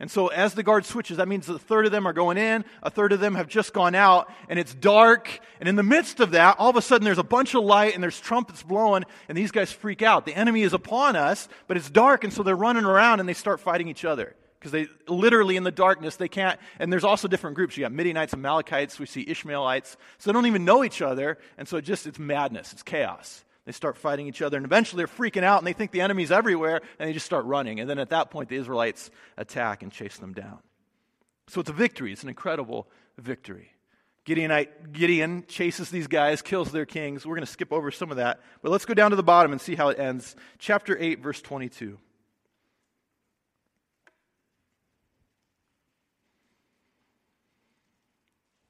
And 0.03 0.11
so 0.11 0.27
as 0.27 0.53
the 0.53 0.63
guard 0.63 0.83
switches, 0.83 1.15
that 1.15 1.29
means 1.29 1.47
a 1.47 1.57
third 1.57 1.85
of 1.85 1.93
them 1.93 2.05
are 2.05 2.11
going 2.11 2.37
in, 2.37 2.65
a 2.81 2.89
third 2.89 3.13
of 3.13 3.21
them 3.21 3.35
have 3.35 3.47
just 3.47 3.71
gone 3.71 3.95
out, 3.95 4.29
and 4.49 4.59
it's 4.59 4.73
dark. 4.73 5.39
And 5.61 5.69
in 5.69 5.77
the 5.77 5.81
midst 5.81 6.19
of 6.19 6.31
that, 6.31 6.57
all 6.59 6.69
of 6.69 6.75
a 6.75 6.81
sudden 6.81 7.05
there's 7.05 7.19
a 7.19 7.23
bunch 7.23 7.55
of 7.55 7.63
light 7.63 7.95
and 7.95 8.03
there's 8.03 8.19
trumpets 8.19 8.63
blowing, 8.63 9.05
and 9.29 9.37
these 9.37 9.51
guys 9.51 9.71
freak 9.71 10.01
out. 10.01 10.25
The 10.25 10.35
enemy 10.35 10.63
is 10.63 10.73
upon 10.73 11.15
us, 11.15 11.47
but 11.67 11.77
it's 11.77 11.89
dark, 11.89 12.25
and 12.25 12.33
so 12.33 12.43
they're 12.43 12.53
running 12.53 12.83
around 12.83 13.21
and 13.21 13.29
they 13.29 13.33
start 13.33 13.61
fighting 13.61 13.87
each 13.87 14.03
other. 14.03 14.35
Because 14.59 14.73
they 14.73 14.87
literally 15.07 15.55
in 15.55 15.63
the 15.63 15.71
darkness, 15.71 16.17
they 16.17 16.27
can't, 16.27 16.59
and 16.79 16.91
there's 16.91 17.05
also 17.05 17.29
different 17.29 17.55
groups. 17.55 17.77
You 17.77 17.85
got 17.85 17.93
Midianites, 17.93 18.33
Amalekites, 18.33 18.99
we 18.99 19.05
see 19.05 19.23
Ishmaelites. 19.25 19.95
So 20.17 20.29
they 20.29 20.33
don't 20.33 20.47
even 20.47 20.65
know 20.65 20.83
each 20.83 21.01
other, 21.01 21.37
and 21.57 21.65
so 21.65 21.77
it 21.77 21.83
just, 21.83 22.07
it's 22.07 22.19
madness, 22.19 22.73
it's 22.73 22.83
chaos. 22.83 23.45
They 23.65 23.71
start 23.71 23.97
fighting 23.97 24.27
each 24.27 24.41
other, 24.41 24.57
and 24.57 24.65
eventually 24.65 24.97
they're 24.97 25.07
freaking 25.07 25.43
out 25.43 25.59
and 25.59 25.67
they 25.67 25.73
think 25.73 25.91
the 25.91 26.01
enemy's 26.01 26.31
everywhere, 26.31 26.81
and 26.99 27.07
they 27.07 27.13
just 27.13 27.25
start 27.25 27.45
running. 27.45 27.79
And 27.79 27.89
then 27.89 27.97
at 27.97 28.09
that 28.09 28.29
point, 28.29 28.49
the 28.49 28.57
Israelites 28.57 29.09
attack 29.37 29.83
and 29.83 29.91
chase 29.91 30.17
them 30.17 30.33
down. 30.33 30.59
So 31.47 31.61
it's 31.61 31.69
a 31.69 31.73
victory, 31.73 32.11
it's 32.11 32.23
an 32.23 32.29
incredible 32.29 32.87
victory. 33.17 33.69
Gideonite, 34.25 34.93
Gideon 34.93 35.45
chases 35.47 35.89
these 35.89 36.07
guys, 36.07 36.41
kills 36.41 36.71
their 36.71 36.85
kings. 36.85 37.25
We're 37.25 37.35
going 37.35 37.45
to 37.45 37.51
skip 37.51 37.73
over 37.73 37.91
some 37.91 38.09
of 38.11 38.17
that, 38.17 38.39
but 38.61 38.71
let's 38.71 38.85
go 38.85 38.93
down 38.93 39.11
to 39.11 39.17
the 39.17 39.23
bottom 39.23 39.51
and 39.51 39.59
see 39.59 39.75
how 39.75 39.89
it 39.89 39.99
ends. 39.99 40.35
Chapter 40.59 40.97
8, 40.97 41.21
verse 41.21 41.41
22. 41.41 41.97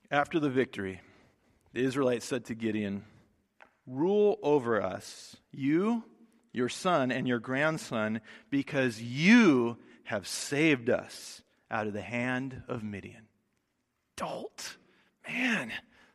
After 0.09 0.39
the 0.39 0.49
victory, 0.49 1.01
the 1.73 1.83
Israelites 1.83 2.25
said 2.25 2.45
to 2.45 2.55
Gideon, 2.55 3.03
Rule 3.85 4.39
over 4.41 4.81
us, 4.81 5.35
you, 5.51 6.03
your 6.51 6.69
son, 6.69 7.11
and 7.11 7.27
your 7.27 7.39
grandson, 7.39 8.21
because 8.49 9.01
you 9.01 9.77
have 10.05 10.27
saved 10.27 10.89
us 10.89 11.41
out 11.69 11.87
of 11.87 11.93
the 11.93 12.01
hand 12.01 12.63
of 12.67 12.83
Midian. 12.83 13.27
Dolt. 14.15 14.77
Man, 15.27 15.71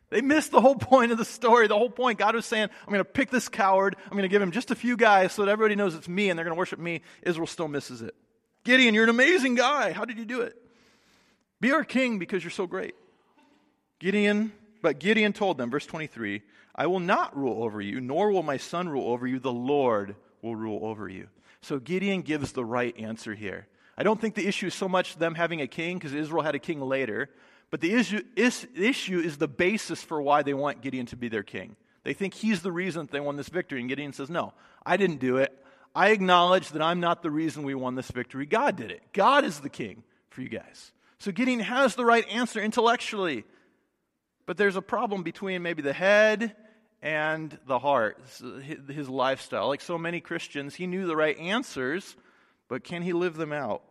they 0.09 0.21
missed 0.21 0.51
the 0.51 0.61
whole 0.61 0.75
point 0.75 1.11
of 1.11 1.17
the 1.17 1.25
story. 1.25 1.67
The 1.67 1.77
whole 1.77 1.89
point, 1.89 2.17
God 2.17 2.35
was 2.35 2.45
saying, 2.45 2.69
I'm 2.81 2.93
going 2.93 2.99
to 2.99 3.05
pick 3.05 3.29
this 3.29 3.49
coward. 3.49 3.95
I'm 4.05 4.11
going 4.11 4.23
to 4.23 4.29
give 4.29 4.41
him 4.41 4.51
just 4.51 4.71
a 4.71 4.75
few 4.75 4.97
guys 4.97 5.33
so 5.33 5.45
that 5.45 5.51
everybody 5.51 5.75
knows 5.75 5.95
it's 5.95 6.07
me 6.07 6.29
and 6.29 6.37
they're 6.37 6.45
going 6.45 6.55
to 6.55 6.59
worship 6.59 6.79
me. 6.79 7.01
Israel 7.21 7.47
still 7.47 7.67
misses 7.67 8.01
it. 8.01 8.15
Gideon, 8.63 8.93
you're 8.93 9.03
an 9.03 9.09
amazing 9.09 9.55
guy. 9.55 9.91
How 9.91 10.05
did 10.05 10.17
you 10.17 10.25
do 10.25 10.41
it? 10.41 10.55
Be 11.61 11.71
our 11.71 11.83
king 11.83 12.19
because 12.19 12.43
you're 12.43 12.51
so 12.51 12.67
great. 12.67 12.95
Gideon, 13.99 14.53
but 14.81 14.99
Gideon 14.99 15.33
told 15.33 15.57
them, 15.57 15.69
verse 15.69 15.85
23, 15.85 16.41
I 16.79 16.87
will 16.87 17.01
not 17.01 17.35
rule 17.35 17.61
over 17.61 17.81
you, 17.81 17.99
nor 17.99 18.31
will 18.31 18.41
my 18.41 18.55
son 18.55 18.87
rule 18.87 19.11
over 19.11 19.27
you. 19.27 19.37
The 19.37 19.51
Lord 19.51 20.15
will 20.41 20.55
rule 20.55 20.79
over 20.85 21.09
you. 21.09 21.27
So 21.59 21.77
Gideon 21.77 22.21
gives 22.21 22.53
the 22.53 22.63
right 22.63 22.97
answer 22.97 23.35
here. 23.35 23.67
I 23.97 24.03
don't 24.03 24.19
think 24.19 24.33
the 24.33 24.47
issue 24.47 24.67
is 24.67 24.73
so 24.73 24.87
much 24.87 25.17
them 25.17 25.35
having 25.35 25.59
a 25.59 25.67
king, 25.67 25.97
because 25.97 26.13
Israel 26.13 26.41
had 26.41 26.55
a 26.55 26.59
king 26.59 26.79
later, 26.79 27.29
but 27.69 27.81
the 27.81 27.93
issue 27.93 28.23
is, 28.37 28.65
issue 28.73 29.19
is 29.19 29.35
the 29.35 29.47
basis 29.49 30.01
for 30.01 30.21
why 30.21 30.41
they 30.41 30.53
want 30.53 30.79
Gideon 30.79 31.05
to 31.07 31.17
be 31.17 31.27
their 31.27 31.43
king. 31.43 31.75
They 32.03 32.13
think 32.13 32.33
he's 32.33 32.61
the 32.61 32.71
reason 32.71 33.07
that 33.07 33.11
they 33.11 33.19
won 33.19 33.35
this 33.35 33.49
victory. 33.49 33.81
And 33.81 33.89
Gideon 33.89 34.13
says, 34.13 34.29
No, 34.29 34.53
I 34.85 34.95
didn't 34.95 35.19
do 35.19 35.35
it. 35.35 35.53
I 35.93 36.11
acknowledge 36.11 36.69
that 36.69 36.81
I'm 36.81 37.01
not 37.01 37.23
the 37.23 37.29
reason 37.29 37.63
we 37.63 37.75
won 37.75 37.95
this 37.95 38.09
victory. 38.09 38.45
God 38.45 38.77
did 38.77 38.89
it. 38.89 39.01
God 39.11 39.43
is 39.43 39.59
the 39.59 39.69
king 39.69 40.03
for 40.29 40.41
you 40.41 40.47
guys. 40.47 40.93
So 41.17 41.33
Gideon 41.33 41.59
has 41.59 41.95
the 41.95 42.05
right 42.05 42.25
answer 42.29 42.61
intellectually. 42.61 43.43
But 44.45 44.55
there's 44.55 44.77
a 44.77 44.81
problem 44.81 45.23
between 45.23 45.61
maybe 45.61 45.81
the 45.81 45.93
head 45.93 46.55
and 47.01 47.57
the 47.65 47.79
heart, 47.79 48.17
his 48.87 49.07
lifestyle. 49.09 49.67
Like 49.67 49.81
so 49.81 49.97
many 49.97 50.19
Christians, 50.19 50.75
he 50.75 50.87
knew 50.87 51.07
the 51.07 51.15
right 51.15 51.37
answers, 51.37 52.15
but 52.67 52.83
can 52.83 53.01
he 53.01 53.13
live 53.13 53.35
them 53.35 53.53
out? 53.53 53.83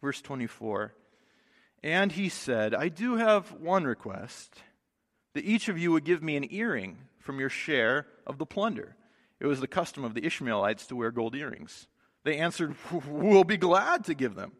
Verse 0.00 0.20
24. 0.20 0.94
And 1.82 2.12
he 2.12 2.28
said, 2.28 2.74
I 2.74 2.88
do 2.88 3.16
have 3.16 3.52
one 3.52 3.84
request 3.84 4.54
that 5.34 5.44
each 5.44 5.68
of 5.68 5.78
you 5.78 5.92
would 5.92 6.04
give 6.04 6.22
me 6.22 6.36
an 6.36 6.46
earring 6.52 6.98
from 7.18 7.40
your 7.40 7.48
share 7.48 8.06
of 8.26 8.38
the 8.38 8.46
plunder. 8.46 8.96
It 9.40 9.46
was 9.46 9.60
the 9.60 9.66
custom 9.66 10.04
of 10.04 10.14
the 10.14 10.24
Ishmaelites 10.24 10.86
to 10.86 10.96
wear 10.96 11.10
gold 11.10 11.34
earrings. 11.34 11.88
They 12.24 12.38
answered, 12.38 12.76
We'll 13.06 13.42
be 13.42 13.56
glad 13.56 14.04
to 14.04 14.14
give 14.14 14.36
them. 14.36 14.52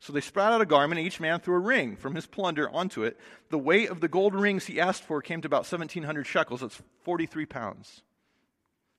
So 0.00 0.14
they 0.14 0.22
spread 0.22 0.52
out 0.52 0.62
a 0.62 0.66
garment, 0.66 0.98
and 0.98 1.06
each 1.06 1.20
man 1.20 1.40
threw 1.40 1.54
a 1.54 1.58
ring 1.58 1.94
from 1.94 2.14
his 2.14 2.26
plunder 2.26 2.70
onto 2.70 3.04
it. 3.04 3.18
The 3.50 3.58
weight 3.58 3.90
of 3.90 4.00
the 4.00 4.08
gold 4.08 4.34
rings 4.34 4.64
he 4.64 4.80
asked 4.80 5.02
for 5.02 5.20
came 5.20 5.42
to 5.42 5.46
about 5.46 5.70
1,700 5.70 6.26
shekels. 6.26 6.62
That's 6.62 6.80
43 7.04 7.44
pounds. 7.44 8.02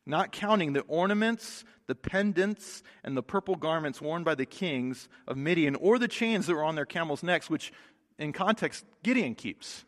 Not 0.05 0.31
counting 0.31 0.73
the 0.73 0.81
ornaments, 0.81 1.63
the 1.87 1.95
pendants, 1.95 2.83
and 3.03 3.17
the 3.17 3.23
purple 3.23 3.55
garments 3.55 3.99
worn 3.99 4.23
by 4.23 4.35
the 4.35 4.45
kings 4.45 5.09
of 5.27 5.37
Midian, 5.37 5.75
or 5.75 5.97
the 5.97 6.07
chains 6.07 6.45
that 6.45 6.53
were 6.53 6.63
on 6.63 6.75
their 6.75 6.85
camels' 6.85 7.23
necks, 7.23 7.49
which 7.49 7.73
in 8.19 8.31
context 8.31 8.85
Gideon 9.01 9.33
keeps. 9.33 9.83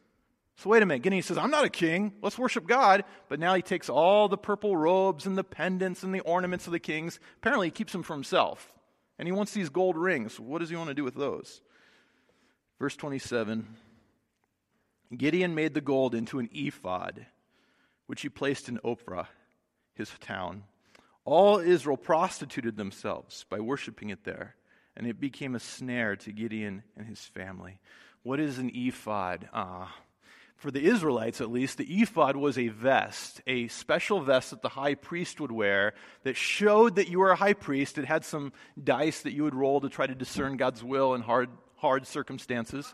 So 0.57 0.71
wait 0.71 0.81
a 0.81 0.85
minute. 0.85 1.03
Gideon 1.03 1.21
says, 1.21 1.37
I'm 1.37 1.51
not 1.51 1.65
a 1.65 1.69
king. 1.69 2.13
Let's 2.21 2.37
worship 2.37 2.67
God. 2.67 3.03
But 3.27 3.39
now 3.39 3.53
he 3.53 3.61
takes 3.61 3.89
all 3.89 4.27
the 4.29 4.37
purple 4.37 4.75
robes 4.77 5.25
and 5.25 5.37
the 5.37 5.43
pendants 5.43 6.03
and 6.03 6.13
the 6.13 6.21
ornaments 6.21 6.65
of 6.67 6.73
the 6.73 6.79
kings. 6.79 7.19
Apparently, 7.37 7.67
he 7.67 7.71
keeps 7.71 7.91
them 7.91 8.03
for 8.03 8.13
himself. 8.13 8.71
And 9.17 9.27
he 9.27 9.31
wants 9.31 9.53
these 9.53 9.69
gold 9.69 9.97
rings. 9.97 10.39
What 10.39 10.59
does 10.59 10.69
he 10.69 10.75
want 10.75 10.89
to 10.89 10.95
do 10.95 11.03
with 11.03 11.15
those? 11.15 11.61
Verse 12.79 12.95
27 12.95 13.67
Gideon 15.15 15.53
made 15.53 15.73
the 15.73 15.81
gold 15.81 16.15
into 16.15 16.39
an 16.39 16.49
ephod, 16.51 17.27
which 18.07 18.21
he 18.21 18.29
placed 18.29 18.67
in 18.67 18.79
Ophrah, 18.79 19.27
his 19.93 20.09
town. 20.19 20.63
All 21.25 21.59
Israel 21.59 21.97
prostituted 21.97 22.75
themselves 22.75 23.45
by 23.49 23.59
worshiping 23.59 24.09
it 24.09 24.23
there, 24.23 24.55
and 24.97 25.07
it 25.07 25.19
became 25.19 25.55
a 25.55 25.59
snare 25.59 26.15
to 26.17 26.31
Gideon 26.31 26.83
and 26.97 27.07
his 27.07 27.19
family. 27.19 27.79
What 28.23 28.39
is 28.39 28.57
an 28.57 28.71
ephod? 28.73 29.49
Ah, 29.53 29.95
for 30.63 30.71
the 30.71 30.85
Israelites 30.85 31.41
at 31.41 31.51
least, 31.51 31.77
the 31.77 32.01
ephod 32.01 32.37
was 32.37 32.57
a 32.57 32.69
vest, 32.69 33.41
a 33.45 33.67
special 33.67 34.21
vest 34.21 34.51
that 34.51 34.61
the 34.61 34.69
high 34.69 34.95
priest 34.95 35.41
would 35.41 35.51
wear 35.51 35.93
that 36.23 36.37
showed 36.37 36.95
that 36.95 37.09
you 37.09 37.19
were 37.19 37.31
a 37.31 37.35
high 37.35 37.53
priest. 37.53 37.97
It 37.97 38.05
had 38.05 38.23
some 38.23 38.53
dice 38.81 39.23
that 39.23 39.33
you 39.33 39.43
would 39.43 39.53
roll 39.53 39.81
to 39.81 39.89
try 39.89 40.07
to 40.07 40.15
discern 40.15 40.55
God's 40.55 40.81
will 40.81 41.15
in 41.15 41.21
hard, 41.21 41.49
hard 41.75 42.07
circumstances. 42.07 42.93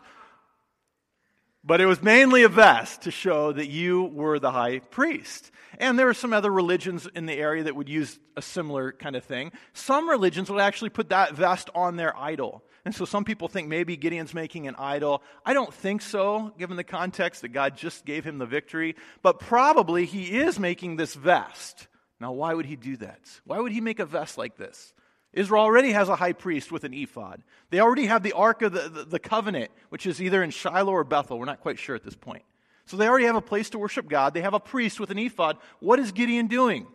But 1.62 1.80
it 1.80 1.86
was 1.86 2.02
mainly 2.02 2.42
a 2.42 2.48
vest 2.48 3.02
to 3.02 3.12
show 3.12 3.52
that 3.52 3.68
you 3.68 4.02
were 4.02 4.40
the 4.40 4.50
high 4.50 4.80
priest. 4.80 5.52
And 5.78 5.96
there 5.96 6.06
were 6.06 6.14
some 6.14 6.32
other 6.32 6.50
religions 6.50 7.06
in 7.14 7.26
the 7.26 7.34
area 7.34 7.62
that 7.62 7.76
would 7.76 7.88
use 7.88 8.18
a 8.36 8.42
similar 8.42 8.90
kind 8.90 9.14
of 9.14 9.22
thing. 9.22 9.52
Some 9.74 10.10
religions 10.10 10.50
would 10.50 10.60
actually 10.60 10.90
put 10.90 11.10
that 11.10 11.34
vest 11.34 11.70
on 11.72 11.94
their 11.94 12.16
idol. 12.18 12.64
And 12.84 12.94
so 12.94 13.04
some 13.04 13.24
people 13.24 13.48
think 13.48 13.68
maybe 13.68 13.96
Gideon's 13.96 14.32
making 14.32 14.66
an 14.66 14.74
idol. 14.78 15.22
I 15.44 15.52
don't 15.52 15.72
think 15.72 16.00
so, 16.02 16.52
given 16.58 16.76
the 16.76 16.84
context 16.84 17.42
that 17.42 17.48
God 17.48 17.76
just 17.76 18.04
gave 18.04 18.24
him 18.24 18.38
the 18.38 18.46
victory. 18.46 18.96
But 19.22 19.38
probably 19.38 20.06
he 20.06 20.38
is 20.38 20.58
making 20.58 20.96
this 20.96 21.14
vest. 21.14 21.88
Now, 22.20 22.32
why 22.32 22.54
would 22.54 22.66
he 22.66 22.76
do 22.76 22.96
that? 22.98 23.20
Why 23.44 23.58
would 23.58 23.72
he 23.72 23.80
make 23.80 23.98
a 23.98 24.06
vest 24.06 24.38
like 24.38 24.56
this? 24.56 24.94
Israel 25.32 25.62
already 25.62 25.92
has 25.92 26.08
a 26.08 26.16
high 26.16 26.32
priest 26.32 26.72
with 26.72 26.84
an 26.84 26.92
ephod. 26.92 27.42
They 27.70 27.80
already 27.80 28.06
have 28.06 28.22
the 28.22 28.32
Ark 28.32 28.62
of 28.62 28.72
the, 28.72 28.88
the, 28.88 29.04
the, 29.04 29.18
Covenant, 29.18 29.70
which 29.90 30.06
is 30.06 30.20
either 30.20 30.42
in 30.42 30.50
Shiloh 30.50 30.92
or 30.92 31.04
Bethel. 31.04 31.38
We're 31.38 31.44
not 31.44 31.60
quite 31.60 31.78
sure 31.78 31.94
at 31.94 32.02
this 32.02 32.16
point. 32.16 32.42
So 32.86 32.96
they 32.96 33.06
already 33.06 33.26
have 33.26 33.36
a 33.36 33.40
place 33.40 33.70
to 33.70 33.78
worship 33.78 34.08
God. 34.08 34.34
They 34.34 34.40
have 34.40 34.54
a 34.54 34.60
priest 34.60 34.98
with 34.98 35.10
an 35.10 35.18
ephod. 35.18 35.58
What 35.78 36.00
is 36.00 36.10
Gideon 36.10 36.48
doing? 36.48 36.88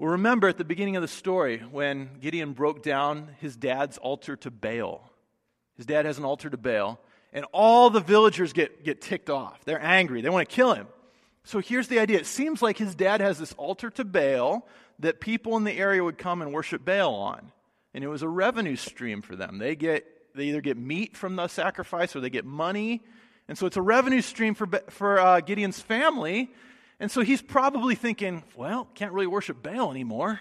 Well, 0.00 0.12
remember 0.12 0.48
at 0.48 0.56
the 0.56 0.64
beginning 0.64 0.96
of 0.96 1.02
the 1.02 1.08
story 1.08 1.58
when 1.58 2.08
Gideon 2.20 2.54
broke 2.54 2.82
down 2.82 3.36
his 3.38 3.54
dad's 3.54 3.98
altar 3.98 4.34
to 4.36 4.50
Baal. 4.50 5.10
His 5.76 5.84
dad 5.84 6.06
has 6.06 6.16
an 6.16 6.24
altar 6.24 6.48
to 6.48 6.56
Baal, 6.56 6.98
and 7.34 7.44
all 7.52 7.90
the 7.90 8.00
villagers 8.00 8.54
get, 8.54 8.82
get 8.82 9.02
ticked 9.02 9.28
off. 9.28 9.62
They're 9.66 9.78
angry, 9.84 10.22
they 10.22 10.30
want 10.30 10.48
to 10.48 10.54
kill 10.54 10.72
him. 10.72 10.86
So 11.44 11.58
here's 11.58 11.88
the 11.88 11.98
idea 11.98 12.18
it 12.18 12.24
seems 12.24 12.62
like 12.62 12.78
his 12.78 12.94
dad 12.94 13.20
has 13.20 13.38
this 13.38 13.52
altar 13.58 13.90
to 13.90 14.04
Baal 14.06 14.66
that 15.00 15.20
people 15.20 15.58
in 15.58 15.64
the 15.64 15.76
area 15.76 16.02
would 16.02 16.16
come 16.16 16.40
and 16.40 16.50
worship 16.50 16.82
Baal 16.82 17.14
on. 17.16 17.52
And 17.92 18.02
it 18.02 18.08
was 18.08 18.22
a 18.22 18.28
revenue 18.28 18.76
stream 18.76 19.20
for 19.20 19.36
them. 19.36 19.58
They, 19.58 19.76
get, 19.76 20.06
they 20.34 20.44
either 20.44 20.62
get 20.62 20.78
meat 20.78 21.14
from 21.14 21.36
the 21.36 21.46
sacrifice 21.46 22.16
or 22.16 22.20
they 22.20 22.30
get 22.30 22.46
money. 22.46 23.02
And 23.48 23.58
so 23.58 23.66
it's 23.66 23.76
a 23.76 23.82
revenue 23.82 24.22
stream 24.22 24.54
for, 24.54 24.66
for 24.88 25.20
uh, 25.20 25.40
Gideon's 25.40 25.78
family 25.78 26.50
and 27.00 27.10
so 27.10 27.22
he's 27.22 27.42
probably 27.42 27.94
thinking, 27.94 28.44
well, 28.54 28.86
can't 28.94 29.12
really 29.12 29.26
worship 29.26 29.62
Baal 29.62 29.90
anymore 29.90 30.40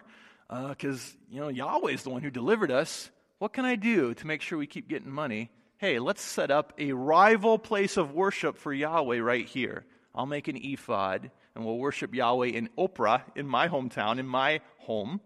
because, 0.50 1.00
uh, 1.00 1.18
you 1.32 1.40
know, 1.40 1.48
Yahweh's 1.48 2.04
the 2.04 2.10
one 2.10 2.22
who 2.22 2.30
delivered 2.30 2.70
us. 2.70 3.10
What 3.38 3.54
can 3.54 3.64
I 3.64 3.76
do 3.76 4.14
to 4.16 4.28
make 4.28 4.42
sure 4.42 4.58
we 4.58 4.68
keep 4.68 4.90
getting 4.90 5.10
money? 5.10 5.50
Hey, 5.78 6.00
let's 6.00 6.22
set 6.22 6.52
up 6.52 6.74
a 6.78 6.92
rival 6.92 7.58
place 7.58 7.96
of 7.96 8.14
worship 8.14 8.58
for 8.58 8.74
Yahweh 8.74 9.20
right 9.20 9.46
here. 9.46 9.86
I'll 10.14 10.26
make 10.26 10.50
an 10.50 10.58
ephod 10.58 11.32
and 11.56 11.66
we'll 11.66 11.78
worship 11.78 12.14
Yahweh 12.14 12.48
in 12.48 12.70
Ophrah, 12.78 13.22
in 13.36 13.48
my 13.48 13.70
hometown, 13.70 14.20
in 14.20 14.28
my 14.28 14.60
home. 14.80 15.22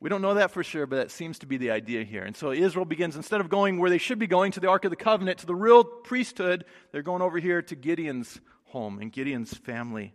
We 0.00 0.10
don't 0.10 0.22
know 0.22 0.34
that 0.34 0.50
for 0.50 0.62
sure, 0.62 0.86
but 0.86 0.96
that 0.96 1.10
seems 1.10 1.38
to 1.40 1.46
be 1.46 1.56
the 1.56 1.70
idea 1.70 2.04
here. 2.04 2.22
And 2.22 2.36
so 2.36 2.52
Israel 2.52 2.84
begins, 2.84 3.16
instead 3.16 3.40
of 3.40 3.48
going 3.48 3.78
where 3.78 3.90
they 3.90 3.98
should 3.98 4.18
be 4.18 4.26
going 4.26 4.52
to 4.52 4.60
the 4.60 4.68
Ark 4.68 4.84
of 4.84 4.90
the 4.90 4.96
Covenant, 4.96 5.38
to 5.38 5.46
the 5.46 5.54
real 5.54 5.84
priesthood, 5.84 6.64
they're 6.92 7.02
going 7.02 7.22
over 7.22 7.38
here 7.38 7.62
to 7.62 7.74
Gideon's 7.74 8.40
home 8.64 8.98
and 8.98 9.12
Gideon's 9.12 9.54
family. 9.54 10.14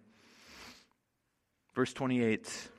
Verse 1.75 1.93
28 1.93 2.69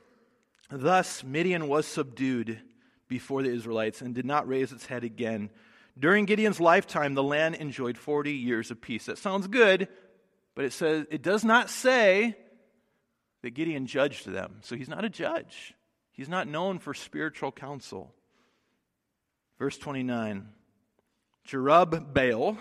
Thus 0.69 1.23
Midian 1.23 1.67
was 1.67 1.85
subdued 1.85 2.59
before 3.07 3.41
the 3.41 3.49
Israelites 3.51 4.01
and 4.01 4.13
did 4.13 4.25
not 4.25 4.47
raise 4.47 4.71
its 4.71 4.87
head 4.87 5.03
again 5.03 5.49
During 5.97 6.25
Gideon's 6.25 6.59
lifetime, 6.59 7.13
the 7.13 7.23
land 7.23 7.55
enjoyed 7.55 7.97
40 7.97 8.33
years 8.33 8.69
of 8.69 8.81
peace. 8.81 9.05
That 9.05 9.17
sounds 9.17 9.47
good, 9.47 9.87
but 10.55 10.65
it 10.65 10.73
says 10.73 11.05
it 11.09 11.21
does 11.21 11.43
not 11.43 11.69
say 11.69 12.35
that 13.41 13.51
Gideon 13.51 13.87
judged 13.87 14.27
them. 14.27 14.57
So 14.61 14.75
he's 14.75 14.89
not 14.89 15.05
a 15.05 15.09
judge. 15.09 15.73
He's 16.11 16.29
not 16.29 16.47
known 16.47 16.79
for 16.79 16.93
spiritual 16.93 17.51
counsel. 17.51 18.13
Verse 19.59 19.77
29 19.77 20.49
Jerubbaal, 21.47 22.57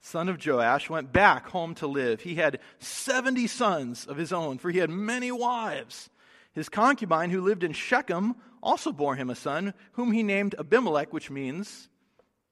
son 0.00 0.28
of 0.28 0.44
Joash, 0.44 0.88
went 0.88 1.12
back 1.12 1.48
home 1.48 1.74
to 1.76 1.86
live. 1.86 2.20
He 2.20 2.36
had 2.36 2.60
70 2.78 3.46
sons 3.46 4.06
of 4.06 4.16
his 4.16 4.32
own, 4.32 4.58
for 4.58 4.70
he 4.70 4.78
had 4.78 4.90
many 4.90 5.30
wives. 5.32 6.10
His 6.52 6.68
concubine, 6.68 7.30
who 7.30 7.40
lived 7.40 7.64
in 7.64 7.72
Shechem, 7.72 8.34
also 8.62 8.92
bore 8.92 9.16
him 9.16 9.30
a 9.30 9.34
son, 9.34 9.74
whom 9.92 10.12
he 10.12 10.22
named 10.22 10.54
Abimelech, 10.58 11.12
which 11.12 11.30
means, 11.30 11.88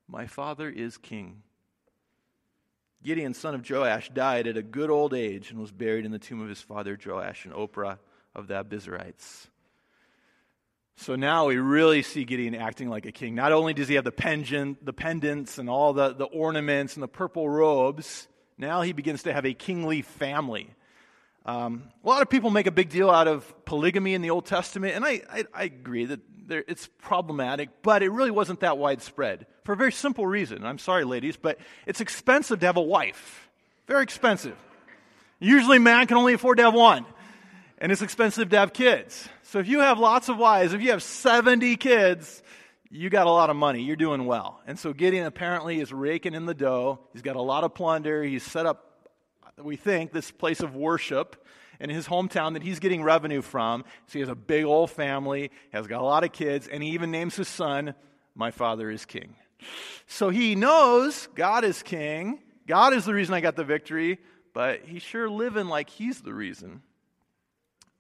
My 0.07 0.27
father 0.27 0.69
is 0.69 0.99
king. 0.99 1.43
Gideon, 3.03 3.35
son 3.35 3.55
of 3.55 3.69
Joash, 3.69 4.11
died 4.11 4.47
at 4.47 4.57
a 4.57 4.63
good 4.63 4.91
old 4.91 5.15
age 5.15 5.51
and 5.51 5.61
was 5.61 5.71
buried 5.71 6.05
in 6.05 6.11
the 6.11 6.19
tomb 6.19 6.41
of 6.41 6.49
his 6.49 6.61
father 6.61 6.99
Joash 7.05 7.47
in 7.47 7.53
Ophrah 7.53 7.99
of 8.35 8.49
the 8.49 8.55
Abiezrites. 8.55 9.47
So 10.97 11.15
now 11.15 11.47
we 11.47 11.57
really 11.59 12.03
see 12.03 12.25
Gideon 12.25 12.55
acting 12.55 12.89
like 12.89 13.05
a 13.05 13.13
king. 13.13 13.35
Not 13.35 13.53
only 13.53 13.75
does 13.75 13.87
he 13.87 13.97
have 13.97 14.05
the 14.05 14.13
pendant, 14.13 14.85
the 14.85 14.95
pendants 14.95 15.59
and 15.59 15.69
all 15.69 15.93
the, 15.93 16.15
the 16.15 16.25
ornaments 16.25 16.95
and 16.95 17.03
the 17.03 17.09
purple 17.09 17.49
robes, 17.49 18.27
now 18.57 18.81
he 18.81 18.93
begins 18.93 19.23
to 19.25 19.33
have 19.33 19.45
a 19.45 19.53
kingly 19.53 20.01
family. 20.01 20.71
Um, 21.45 21.85
a 22.03 22.09
lot 22.09 22.23
of 22.23 22.31
people 22.31 22.51
make 22.51 22.67
a 22.67 22.73
big 22.73 22.89
deal 22.89 23.11
out 23.11 23.29
of 23.29 23.65
polygamy 23.67 24.15
in 24.15 24.23
the 24.23 24.31
Old 24.31 24.47
Testament, 24.47 24.97
and 24.97 25.05
I, 25.05 25.23
I, 25.31 25.45
I 25.55 25.63
agree 25.65 26.07
that 26.07 26.21
there, 26.49 26.65
it's 26.67 26.89
problematic, 26.99 27.69
but 27.83 28.03
it 28.03 28.11
really 28.11 28.31
wasn't 28.31 28.61
that 28.61 28.79
widespread 28.79 29.47
for 29.65 29.73
a 29.73 29.77
very 29.77 29.93
simple 29.93 30.27
reason. 30.27 30.65
I'm 30.65 30.79
sorry, 30.79 31.05
ladies, 31.05 31.37
but 31.37 31.59
it's 31.87 32.01
expensive 32.01 32.61
to 32.61 32.67
have 32.67 32.77
a 32.77 32.83
wife. 32.83 33.49
Very 33.87 34.03
expensive. 34.03 34.57
Usually, 35.39 35.79
man 35.79 36.07
can 36.07 36.17
only 36.17 36.33
afford 36.33 36.57
to 36.57 36.65
have 36.65 36.75
one, 36.75 37.05
and 37.79 37.93
it's 37.93 38.03
expensive 38.03 38.49
to 38.51 38.59
have 38.59 38.73
kids. 38.73 39.29
So 39.43 39.59
if 39.59 39.69
you 39.69 39.81
have 39.81 39.99
lots 39.99 40.29
of 40.29 40.39
wives, 40.39 40.73
if 40.73 40.83
you 40.83 40.91
have 40.91 41.03
70 41.03 41.77
kids, 41.77 42.43
you 42.91 43.11
got 43.11 43.27
a 43.27 43.31
lot 43.31 43.51
of 43.51 43.57
money. 43.57 43.83
You're 43.83 43.97
doing 43.97 44.27
well. 44.27 44.61
And 44.67 44.79
so 44.79 44.93
Gideon 44.93 45.27
apparently 45.27 45.81
is 45.81 45.93
raking 45.93 46.35
in 46.35 46.47
the 46.47 46.55
dough. 46.55 47.01
He's 47.13 47.23
got 47.23 47.37
a 47.37 47.43
lot 47.43 47.65
of 47.65 47.75
plunder. 47.75 48.23
He's 48.23 48.43
set 48.43 48.67
up, 48.67 49.11
we 49.63 49.77
think, 49.77 50.13
this 50.13 50.31
place 50.31 50.61
of 50.61 50.75
worship 50.75 51.45
in 51.79 51.91
his 51.91 52.07
hometown 52.07 52.55
that 52.55 52.63
he's 52.63 52.79
getting 52.79 53.03
revenue 53.03 53.43
from. 53.43 53.85
So 54.07 54.15
he 54.15 54.21
has 54.21 54.29
a 54.29 54.35
big 54.35 54.65
old 54.65 54.91
family, 54.91 55.51
has 55.73 55.87
got 55.87 56.01
a 56.01 56.05
lot 56.05 56.25
of 56.25 56.33
kids, 56.33 56.69
and 56.69 56.83
he 56.83 56.91
even 56.91 57.11
names 57.11 57.37
his 57.37 57.49
son, 57.49 57.95
My 58.35 58.51
Father 58.51 58.91
is 58.91 59.05
King. 59.05 59.37
So 60.07 60.31
he 60.31 60.55
knows 60.55 61.29
God 61.35 61.65
is 61.65 61.83
king. 61.83 62.41
God 62.67 62.93
is 62.93 63.05
the 63.05 63.15
reason 63.15 63.35
I 63.35 63.41
got 63.41 63.57
the 63.57 63.65
victory, 63.65 64.19
but 64.53 64.83
he's 64.85 65.03
sure 65.03 65.31
living 65.31 65.67
like 65.67 65.89
he's 65.89 66.21
the 66.21 66.35
reason. 66.35 66.83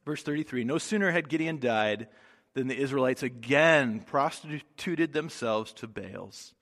Verse 0.07 0.23
33 0.23 0.64
No 0.64 0.79
sooner 0.79 1.11
had 1.11 1.29
Gideon 1.29 1.59
died 1.59 2.09
than 2.55 2.69
the 2.69 2.79
Israelites 2.79 3.23
again 3.23 4.01
prostituted 4.01 5.12
themselves 5.12 5.75
to 5.75 5.87
Baals. 5.87 6.55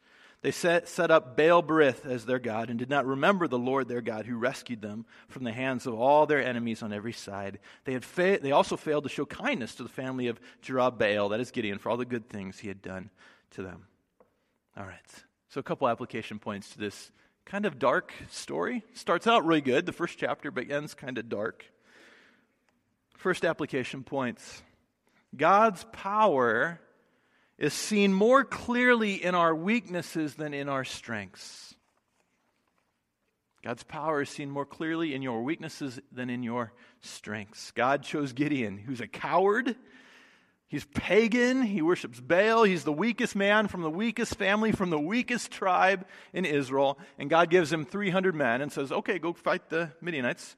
They 0.45 0.51
set, 0.51 0.89
set 0.89 1.11
up 1.11 1.39
Baal 1.39 1.63
Berith 1.63 2.05
as 2.05 2.27
their 2.27 2.39
God 2.39 2.69
and 2.69 2.79
did 2.79 2.91
not 2.91 3.07
remember 3.07 3.49
the 3.49 3.59
Lord 3.59 3.89
their 3.89 4.03
God 4.03 4.27
who 4.27 4.37
rescued 4.37 4.83
them 4.83 5.07
from 5.29 5.45
the 5.45 5.53
hands 5.53 5.87
of 5.87 5.95
all 5.95 6.27
their 6.27 6.45
enemies 6.45 6.83
on 6.83 6.93
every 6.93 7.15
side. 7.15 7.61
They, 7.85 7.95
had 7.95 8.05
fa- 8.05 8.41
they 8.43 8.53
also 8.53 8.77
failed 8.77 9.05
to 9.05 9.09
show 9.09 9.25
kindness 9.25 9.75
to 9.77 9.85
the 9.85 9.89
family 9.89 10.27
of 10.27 10.39
Jerubbaal, 10.63 11.31
that 11.31 11.41
is 11.41 11.51
Gideon, 11.51 11.79
for 11.79 11.89
all 11.89 11.97
the 11.97 12.05
good 12.05 12.29
things 12.29 12.59
he 12.59 12.69
had 12.69 12.83
done 12.83 13.09
to 13.53 13.63
them. 13.63 13.87
All 14.77 14.85
right, 14.85 15.01
so 15.49 15.61
a 15.61 15.63
couple 15.63 15.89
application 15.89 16.39
points 16.39 16.69
to 16.71 16.79
this 16.79 17.11
kind 17.47 17.65
of 17.65 17.79
dark 17.79 18.13
story. 18.29 18.85
Starts 18.93 19.27
out 19.27 19.47
really 19.47 19.63
good, 19.63 19.87
the 19.87 19.93
first 19.93 20.19
chapter, 20.19 20.51
but 20.51 20.71
ends 20.71 20.93
kind 20.93 21.17
of 21.17 21.31
dark. 21.31 21.65
First 23.25 23.47
application 23.47 24.03
points 24.03 24.63
God's 25.35 25.83
power 25.93 26.79
is 27.57 27.73
seen 27.73 28.13
more 28.13 28.45
clearly 28.45 29.15
in 29.15 29.35
our 29.35 29.55
weaknesses 29.55 30.35
than 30.35 30.53
in 30.53 30.69
our 30.69 30.85
strengths. 30.85 31.75
God's 33.63 33.83
power 33.83 34.21
is 34.21 34.29
seen 34.29 34.51
more 34.51 34.67
clearly 34.67 35.15
in 35.15 35.23
your 35.23 35.43
weaknesses 35.43 35.99
than 36.13 36.29
in 36.29 36.43
your 36.43 36.75
strengths. 37.01 37.71
God 37.71 38.03
chose 38.03 38.35
Gideon, 38.35 38.77
who's 38.77 39.01
a 39.01 39.09
coward. 39.09 39.75
He's 40.69 40.85
pagan. 40.85 41.63
He 41.63 41.81
worships 41.81 42.21
Baal. 42.21 42.65
He's 42.65 42.85
the 42.85 42.93
weakest 42.93 43.35
man 43.35 43.69
from 43.69 43.81
the 43.81 43.89
weakest 43.89 44.37
family, 44.37 44.71
from 44.71 44.91
the 44.91 45.01
weakest 45.01 45.51
tribe 45.51 46.05
in 46.35 46.45
Israel. 46.45 46.99
And 47.19 47.31
God 47.31 47.49
gives 47.49 47.73
him 47.73 47.87
300 47.87 48.35
men 48.35 48.61
and 48.61 48.71
says, 48.71 48.93
Okay, 48.93 49.19
go 49.19 49.33
fight 49.33 49.71
the 49.71 49.93
Midianites. 50.03 50.57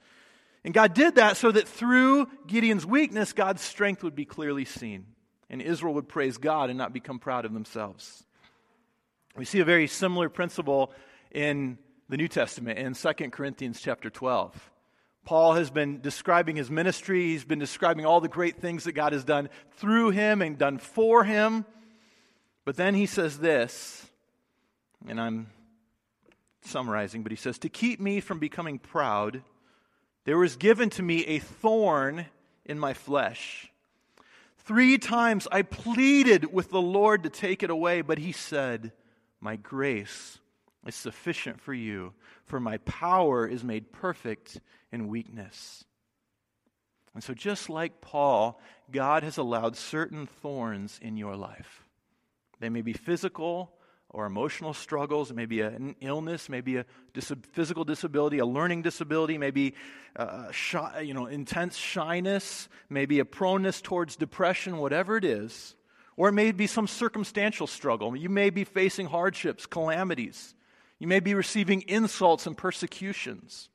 And 0.66 0.74
God 0.74 0.94
did 0.94 1.14
that 1.14 1.36
so 1.36 1.52
that 1.52 1.68
through 1.68 2.26
Gideon's 2.48 2.84
weakness, 2.84 3.32
God's 3.32 3.62
strength 3.62 4.02
would 4.02 4.16
be 4.16 4.24
clearly 4.24 4.64
seen. 4.64 5.06
And 5.48 5.62
Israel 5.62 5.94
would 5.94 6.08
praise 6.08 6.38
God 6.38 6.70
and 6.70 6.76
not 6.76 6.92
become 6.92 7.20
proud 7.20 7.44
of 7.44 7.52
themselves. 7.52 8.24
We 9.36 9.44
see 9.44 9.60
a 9.60 9.64
very 9.64 9.86
similar 9.86 10.28
principle 10.28 10.92
in 11.30 11.78
the 12.08 12.16
New 12.16 12.26
Testament 12.26 12.80
in 12.80 12.94
2 12.94 13.30
Corinthians 13.30 13.80
chapter 13.80 14.10
12. 14.10 14.72
Paul 15.24 15.54
has 15.54 15.70
been 15.70 16.00
describing 16.00 16.56
his 16.56 16.68
ministry. 16.68 17.26
He's 17.26 17.44
been 17.44 17.60
describing 17.60 18.04
all 18.04 18.20
the 18.20 18.28
great 18.28 18.60
things 18.60 18.84
that 18.84 18.92
God 18.92 19.12
has 19.12 19.22
done 19.22 19.50
through 19.76 20.10
him 20.10 20.42
and 20.42 20.58
done 20.58 20.78
for 20.78 21.22
him. 21.22 21.64
But 22.64 22.74
then 22.74 22.94
he 22.94 23.06
says 23.06 23.38
this, 23.38 24.04
and 25.06 25.20
I'm 25.20 25.46
summarizing, 26.62 27.22
but 27.22 27.30
he 27.30 27.36
says, 27.36 27.56
To 27.60 27.68
keep 27.68 28.00
me 28.00 28.18
from 28.18 28.40
becoming 28.40 28.80
proud, 28.80 29.44
there 30.26 30.36
was 30.36 30.56
given 30.56 30.90
to 30.90 31.02
me 31.02 31.24
a 31.24 31.38
thorn 31.38 32.26
in 32.64 32.78
my 32.78 32.92
flesh. 32.92 33.72
Three 34.58 34.98
times 34.98 35.46
I 35.52 35.62
pleaded 35.62 36.52
with 36.52 36.70
the 36.70 36.82
Lord 36.82 37.22
to 37.22 37.30
take 37.30 37.62
it 37.62 37.70
away, 37.70 38.02
but 38.02 38.18
he 38.18 38.32
said, 38.32 38.92
My 39.40 39.54
grace 39.54 40.38
is 40.84 40.96
sufficient 40.96 41.60
for 41.60 41.72
you, 41.72 42.12
for 42.44 42.58
my 42.58 42.78
power 42.78 43.46
is 43.46 43.62
made 43.62 43.92
perfect 43.92 44.60
in 44.90 45.06
weakness. 45.06 45.84
And 47.14 47.22
so, 47.22 47.32
just 47.32 47.70
like 47.70 48.00
Paul, 48.00 48.60
God 48.90 49.22
has 49.22 49.38
allowed 49.38 49.76
certain 49.76 50.26
thorns 50.26 50.98
in 51.00 51.16
your 51.16 51.36
life. 51.36 51.84
They 52.58 52.68
may 52.68 52.82
be 52.82 52.92
physical, 52.92 53.72
or 54.10 54.26
emotional 54.26 54.72
struggles, 54.72 55.32
maybe 55.32 55.60
an 55.60 55.96
illness, 56.00 56.48
maybe 56.48 56.76
a 56.76 56.86
dis- 57.12 57.32
physical 57.52 57.84
disability, 57.84 58.38
a 58.38 58.46
learning 58.46 58.82
disability, 58.82 59.36
maybe 59.36 59.74
uh, 60.16 60.50
shy, 60.52 61.00
you 61.00 61.12
know, 61.12 61.26
intense 61.26 61.76
shyness, 61.76 62.68
maybe 62.88 63.18
a 63.18 63.24
proneness 63.24 63.80
towards 63.80 64.16
depression, 64.16 64.78
whatever 64.78 65.16
it 65.16 65.24
is. 65.24 65.74
Or 66.16 66.28
it 66.28 66.32
may 66.32 66.52
be 66.52 66.66
some 66.66 66.86
circumstantial 66.86 67.66
struggle. 67.66 68.16
You 68.16 68.30
may 68.30 68.48
be 68.48 68.64
facing 68.64 69.06
hardships, 69.06 69.66
calamities. 69.66 70.54
You 70.98 71.06
may 71.06 71.20
be 71.20 71.34
receiving 71.34 71.82
insults 71.86 72.46
and 72.46 72.56
persecutions. 72.56 73.68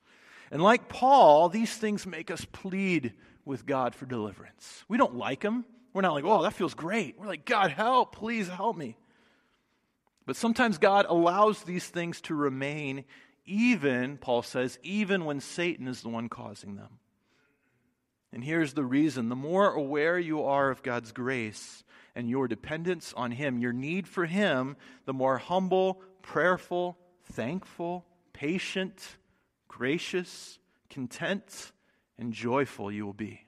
And 0.50 0.62
like 0.62 0.89
Paul, 0.89 1.50
these 1.50 1.74
things 1.76 2.08
make 2.08 2.32
us 2.32 2.46
plead 2.52 3.13
with 3.46 3.65
God 3.65 3.94
for 3.94 4.06
deliverance. 4.06 4.84
We 4.88 4.98
don't 4.98 5.15
like 5.15 5.41
them. 5.41 5.65
We're 5.94 6.02
not 6.02 6.13
like, 6.13 6.24
oh, 6.26 6.41
that 6.44 6.54
feels 6.54 6.74
great. 6.74 7.20
We're 7.20 7.28
like, 7.28 7.46
God, 7.46 7.72
help, 7.72 8.15
please 8.15 8.48
help 8.48 8.76
me. 8.76 8.98
But 10.26 10.36
sometimes 10.36 10.78
God 10.78 11.06
allows 11.10 11.64
these 11.64 11.88
things 11.88 12.22
to 12.22 12.36
remain, 12.36 13.06
even, 13.46 14.18
Paul 14.18 14.44
says, 14.44 14.78
even 14.84 15.26
when 15.26 15.40
Satan 15.40 15.88
is 15.88 16.02
the 16.02 16.10
one 16.10 16.30
causing 16.30 16.76
them. 16.76 17.00
And 18.34 18.44
here's 18.44 18.74
the 18.74 18.86
reason 18.86 19.30
the 19.30 19.36
more 19.36 19.74
aware 19.74 20.18
you 20.18 20.44
are 20.44 20.70
of 20.70 20.84
God's 20.84 21.12
grace 21.12 21.84
and 22.16 22.30
your 22.30 22.48
dependence 22.48 23.14
on 23.16 23.32
Him, 23.32 23.60
your 23.60 23.74
need 23.74 24.08
for 24.08 24.26
Him, 24.26 24.78
the 25.06 25.14
more 25.14 25.38
humble, 25.38 26.02
prayerful, 26.22 26.98
thankful, 27.34 28.06
patient, 28.34 29.18
gracious, 29.68 30.60
content, 30.90 31.72
and 32.18 32.34
joyful 32.34 32.92
you 32.92 33.06
will 33.06 33.14
be. 33.14 33.46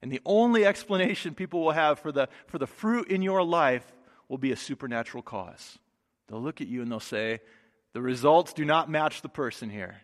And 0.00 0.10
the 0.10 0.20
only 0.24 0.64
explanation 0.64 1.34
people 1.34 1.60
will 1.62 1.72
have 1.72 1.98
for 1.98 2.12
the, 2.12 2.28
for 2.46 2.58
the 2.58 2.66
fruit 2.66 3.08
in 3.08 3.20
your 3.22 3.42
life 3.42 3.92
will 4.28 4.38
be 4.38 4.52
a 4.52 4.56
supernatural 4.56 5.22
cause. 5.22 5.78
They'll 6.28 6.42
look 6.42 6.60
at 6.60 6.68
you 6.68 6.82
and 6.82 6.90
they'll 6.90 7.00
say, 7.00 7.40
the 7.92 8.02
results 8.02 8.52
do 8.52 8.64
not 8.64 8.90
match 8.90 9.22
the 9.22 9.28
person 9.28 9.70
here. 9.70 9.96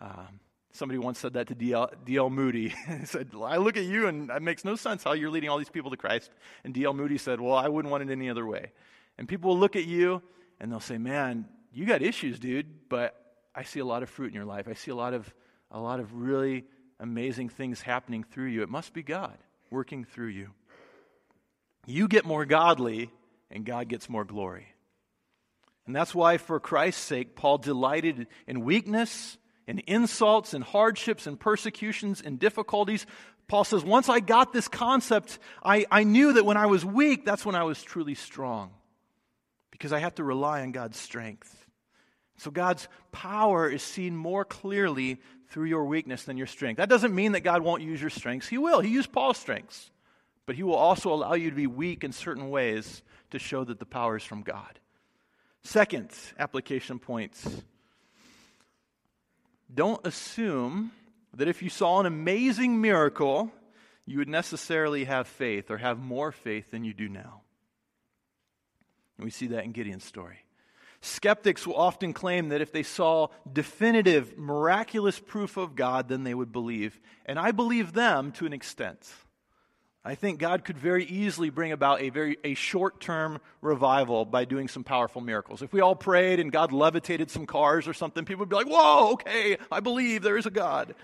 Um, 0.00 0.40
somebody 0.72 0.98
once 0.98 1.18
said 1.18 1.34
that 1.34 1.48
to 1.48 1.54
D.L. 1.54 2.30
Moody. 2.30 2.68
he 3.00 3.06
said, 3.06 3.30
I 3.42 3.56
look 3.56 3.76
at 3.76 3.84
you 3.84 4.06
and 4.06 4.30
it 4.30 4.42
makes 4.42 4.64
no 4.64 4.76
sense 4.76 5.02
how 5.02 5.12
you're 5.12 5.30
leading 5.30 5.48
all 5.48 5.58
these 5.58 5.70
people 5.70 5.90
to 5.90 5.96
Christ. 5.96 6.30
And 6.64 6.74
D.L. 6.74 6.94
Moody 6.94 7.18
said, 7.18 7.40
Well, 7.40 7.54
I 7.54 7.68
wouldn't 7.68 7.90
want 7.90 8.08
it 8.08 8.12
any 8.12 8.28
other 8.28 8.46
way. 8.46 8.72
And 9.18 9.28
people 9.28 9.50
will 9.50 9.58
look 9.58 9.76
at 9.76 9.86
you 9.86 10.22
and 10.60 10.70
they'll 10.70 10.80
say, 10.80 10.98
Man, 10.98 11.46
you 11.72 11.86
got 11.86 12.02
issues, 12.02 12.38
dude, 12.38 12.88
but 12.88 13.20
I 13.54 13.62
see 13.62 13.80
a 13.80 13.84
lot 13.84 14.02
of 14.02 14.10
fruit 14.10 14.28
in 14.28 14.34
your 14.34 14.44
life. 14.44 14.68
I 14.68 14.74
see 14.74 14.90
a 14.90 14.96
lot 14.96 15.14
of, 15.14 15.32
a 15.70 15.80
lot 15.80 16.00
of 16.00 16.14
really 16.14 16.64
amazing 17.00 17.48
things 17.48 17.80
happening 17.80 18.22
through 18.24 18.46
you. 18.46 18.62
It 18.62 18.68
must 18.68 18.92
be 18.92 19.02
God 19.02 19.36
working 19.70 20.04
through 20.04 20.28
you. 20.28 20.50
You 21.86 22.08
get 22.08 22.24
more 22.24 22.44
godly, 22.46 23.10
and 23.50 23.64
God 23.64 23.88
gets 23.88 24.08
more 24.08 24.24
glory. 24.24 24.73
And 25.86 25.94
that's 25.94 26.14
why, 26.14 26.38
for 26.38 26.60
Christ's 26.60 27.02
sake, 27.02 27.36
Paul 27.36 27.58
delighted 27.58 28.26
in 28.46 28.64
weakness, 28.64 29.36
in 29.66 29.80
insults, 29.80 30.54
in 30.54 30.62
hardships, 30.62 31.26
in 31.26 31.36
persecutions, 31.36 32.20
in 32.20 32.36
difficulties. 32.36 33.06
Paul 33.48 33.64
says, 33.64 33.84
Once 33.84 34.08
I 34.08 34.20
got 34.20 34.52
this 34.52 34.68
concept, 34.68 35.38
I, 35.62 35.86
I 35.90 36.04
knew 36.04 36.34
that 36.34 36.46
when 36.46 36.56
I 36.56 36.66
was 36.66 36.84
weak, 36.84 37.24
that's 37.24 37.44
when 37.44 37.54
I 37.54 37.64
was 37.64 37.82
truly 37.82 38.14
strong. 38.14 38.70
Because 39.70 39.92
I 39.92 39.98
have 39.98 40.14
to 40.14 40.24
rely 40.24 40.62
on 40.62 40.72
God's 40.72 40.98
strength. 40.98 41.66
So 42.38 42.50
God's 42.50 42.88
power 43.12 43.68
is 43.68 43.82
seen 43.82 44.16
more 44.16 44.44
clearly 44.44 45.20
through 45.50 45.66
your 45.66 45.84
weakness 45.84 46.24
than 46.24 46.36
your 46.36 46.46
strength. 46.46 46.78
That 46.78 46.88
doesn't 46.88 47.14
mean 47.14 47.32
that 47.32 47.40
God 47.40 47.62
won't 47.62 47.82
use 47.82 48.00
your 48.00 48.10
strengths. 48.10 48.48
He 48.48 48.58
will. 48.58 48.80
He 48.80 48.90
used 48.90 49.12
Paul's 49.12 49.38
strengths. 49.38 49.90
But 50.46 50.56
He 50.56 50.62
will 50.62 50.74
also 50.74 51.12
allow 51.12 51.34
you 51.34 51.50
to 51.50 51.56
be 51.56 51.66
weak 51.66 52.04
in 52.04 52.12
certain 52.12 52.50
ways 52.50 53.02
to 53.30 53.38
show 53.38 53.64
that 53.64 53.78
the 53.78 53.86
power 53.86 54.16
is 54.16 54.24
from 54.24 54.42
God. 54.42 54.80
Second 55.64 56.10
application 56.38 56.98
points 56.98 57.62
don't 59.74 60.06
assume 60.06 60.92
that 61.34 61.48
if 61.48 61.62
you 61.62 61.70
saw 61.70 62.00
an 62.00 62.06
amazing 62.06 62.80
miracle, 62.80 63.50
you 64.06 64.18
would 64.18 64.28
necessarily 64.28 65.04
have 65.04 65.26
faith 65.26 65.70
or 65.70 65.78
have 65.78 65.98
more 65.98 66.30
faith 66.30 66.70
than 66.70 66.84
you 66.84 66.92
do 66.92 67.08
now. 67.08 67.40
And 69.16 69.24
we 69.24 69.30
see 69.30 69.48
that 69.48 69.64
in 69.64 69.72
Gideon's 69.72 70.04
story. 70.04 70.38
Skeptics 71.00 71.66
will 71.66 71.76
often 71.76 72.12
claim 72.12 72.50
that 72.50 72.60
if 72.60 72.72
they 72.72 72.82
saw 72.82 73.28
definitive, 73.50 74.38
miraculous 74.38 75.18
proof 75.18 75.56
of 75.56 75.74
God, 75.74 76.08
then 76.08 76.24
they 76.24 76.34
would 76.34 76.52
believe. 76.52 77.00
And 77.26 77.38
I 77.38 77.52
believe 77.52 77.92
them 77.92 78.32
to 78.32 78.46
an 78.46 78.52
extent. 78.52 79.06
I 80.04 80.14
think 80.16 80.38
God 80.38 80.64
could 80.64 80.76
very 80.76 81.04
easily 81.04 81.48
bring 81.48 81.72
about 81.72 82.02
a 82.02 82.10
very 82.10 82.36
a 82.44 82.54
short-term 82.54 83.40
revival 83.62 84.26
by 84.26 84.44
doing 84.44 84.68
some 84.68 84.84
powerful 84.84 85.22
miracles. 85.22 85.62
If 85.62 85.72
we 85.72 85.80
all 85.80 85.96
prayed 85.96 86.40
and 86.40 86.52
God 86.52 86.72
levitated 86.72 87.30
some 87.30 87.46
cars 87.46 87.88
or 87.88 87.94
something, 87.94 88.26
people 88.26 88.40
would 88.40 88.50
be 88.50 88.56
like, 88.56 88.66
"Whoa, 88.66 89.12
okay, 89.12 89.56
I 89.72 89.80
believe 89.80 90.22
there 90.22 90.36
is 90.36 90.44
a 90.44 90.50
God." 90.50 90.94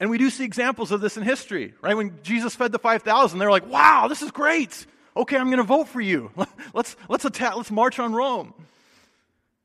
And 0.00 0.08
we 0.08 0.18
do 0.18 0.30
see 0.30 0.44
examples 0.44 0.90
of 0.90 1.00
this 1.00 1.16
in 1.16 1.22
history, 1.22 1.74
right? 1.82 1.96
When 1.96 2.18
Jesus 2.22 2.56
fed 2.56 2.72
the 2.72 2.78
5,000, 2.78 3.38
they're 3.38 3.50
like, 3.50 3.66
"Wow, 3.66 4.08
this 4.08 4.22
is 4.22 4.30
great. 4.30 4.86
Okay, 5.16 5.36
I'm 5.36 5.46
going 5.46 5.58
to 5.58 5.62
vote 5.62 5.88
for 5.88 6.00
you. 6.00 6.30
let's 6.74 6.96
let's 7.08 7.26
attack, 7.26 7.56
let's 7.56 7.70
march 7.70 7.98
on 7.98 8.14
Rome." 8.14 8.54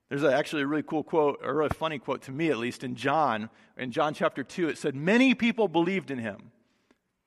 There's 0.10 0.24
actually 0.24 0.64
a 0.64 0.68
really 0.68 0.84
cool 0.84 1.04
quote, 1.04 1.40
or 1.44 1.52
a 1.52 1.54
really 1.54 1.70
funny 1.70 2.00
quote 2.00 2.24
to 2.24 2.32
me 2.32 2.50
at 2.50 2.58
least, 2.58 2.84
in 2.84 2.96
John. 2.96 3.50
In 3.78 3.92
John 3.92 4.14
chapter 4.14 4.44
2, 4.44 4.68
it 4.68 4.78
said, 4.78 4.96
Many 4.96 5.36
people 5.36 5.68
believed 5.68 6.12
in 6.12 6.18
him, 6.18 6.52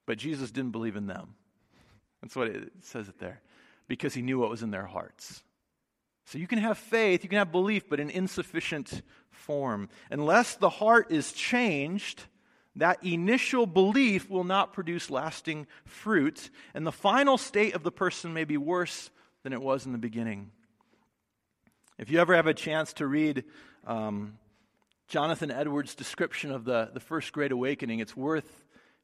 but 0.07 0.19
Jesus 0.19 0.51
didn't 0.51 0.73
believe 0.73 0.97
in 0.97 1.07
them. 1.07 1.35
That's 2.21 2.37
what 2.37 2.49
it 2.49 2.73
says 2.81 3.09
it 3.09 3.19
there, 3.19 3.41
because 3.89 4.15
he 4.15 4.23
knew 4.23 4.39
what 4.39 4.51
was 4.51 4.63
in 4.63 4.71
their 4.71 4.87
hearts. 4.87 5.43
So 6.27 6.39
you 6.39 6.47
can 6.47 6.59
have 6.59 6.79
faith, 6.79 7.25
you 7.25 7.29
can 7.29 7.39
have 7.39 7.51
belief, 7.51 7.89
but 7.89 8.01
in 8.01 8.09
insufficient 8.09 9.03
form. 9.31 9.89
Unless 10.11 10.57
the 10.57 10.71
heart 10.71 11.11
is 11.11 11.33
changed, 11.33 12.25
that 12.77 13.05
initial 13.05 13.67
belief 13.67 14.31
will 14.31 14.45
not 14.45 14.73
produce 14.73 15.11
lasting 15.11 15.67
fruit, 15.85 16.49
and 16.75 16.87
the 16.87 16.93
final 16.93 17.37
state 17.37 17.75
of 17.75 17.83
the 17.83 17.93
person 17.93 18.33
may 18.33 18.45
be 18.45 18.57
worse 18.57 19.11
than 19.43 19.53
it 19.53 19.61
was 19.61 19.85
in 19.85 19.93
the 19.93 19.99
beginning. 19.99 20.53
If 21.99 22.11
you 22.11 22.21
ever 22.21 22.35
have 22.35 22.47
a 22.47 22.55
chance 22.55 22.93
to 22.95 23.07
read 23.07 23.45
um, 23.87 24.39
Jonathan 25.09 25.51
Edwards' 25.51 25.95
description 25.95 26.51
of 26.51 26.65
the, 26.65 26.91
the 26.95 27.01
First 27.01 27.33
Great 27.33 27.53
Awakening, 27.53 27.99
it's 27.99 28.17
worth 28.17 28.62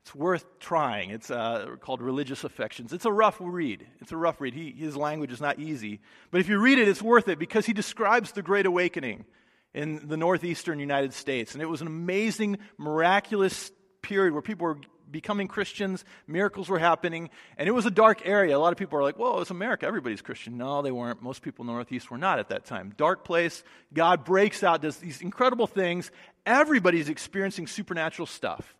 it's 0.08 0.14
worth 0.14 0.58
trying. 0.58 1.10
It's 1.10 1.30
uh, 1.30 1.76
called 1.82 2.00
Religious 2.00 2.42
Affections. 2.42 2.94
It's 2.94 3.04
a 3.04 3.12
rough 3.12 3.36
read. 3.40 3.86
It's 4.00 4.10
a 4.10 4.16
rough 4.16 4.40
read. 4.40 4.54
He, 4.54 4.70
his 4.70 4.96
language 4.96 5.30
is 5.30 5.38
not 5.38 5.58
easy. 5.58 6.00
But 6.30 6.40
if 6.40 6.48
you 6.48 6.58
read 6.58 6.78
it, 6.78 6.88
it's 6.88 7.02
worth 7.02 7.28
it 7.28 7.38
because 7.38 7.66
he 7.66 7.74
describes 7.74 8.32
the 8.32 8.40
Great 8.40 8.64
Awakening 8.64 9.26
in 9.74 10.08
the 10.08 10.16
northeastern 10.16 10.78
United 10.78 11.12
States. 11.12 11.52
And 11.52 11.60
it 11.60 11.66
was 11.66 11.82
an 11.82 11.86
amazing, 11.86 12.56
miraculous 12.78 13.70
period 14.00 14.32
where 14.32 14.40
people 14.40 14.68
were 14.68 14.78
becoming 15.10 15.46
Christians, 15.46 16.06
miracles 16.26 16.70
were 16.70 16.78
happening, 16.78 17.28
and 17.58 17.68
it 17.68 17.72
was 17.72 17.84
a 17.84 17.90
dark 17.90 18.26
area. 18.26 18.56
A 18.56 18.58
lot 18.58 18.72
of 18.72 18.78
people 18.78 18.98
are 18.98 19.02
like, 19.02 19.18
whoa, 19.18 19.42
it's 19.42 19.50
America, 19.50 19.84
everybody's 19.84 20.22
Christian. 20.22 20.56
No, 20.56 20.80
they 20.80 20.90
weren't. 20.90 21.22
Most 21.22 21.42
people 21.42 21.64
in 21.64 21.66
the 21.66 21.74
Northeast 21.74 22.10
were 22.10 22.16
not 22.16 22.38
at 22.38 22.48
that 22.48 22.64
time. 22.64 22.94
Dark 22.96 23.24
place, 23.24 23.62
God 23.92 24.24
breaks 24.24 24.62
out, 24.62 24.80
does 24.80 24.96
these 24.96 25.20
incredible 25.20 25.66
things. 25.66 26.10
Everybody's 26.46 27.10
experiencing 27.10 27.66
supernatural 27.66 28.24
stuff. 28.24 28.74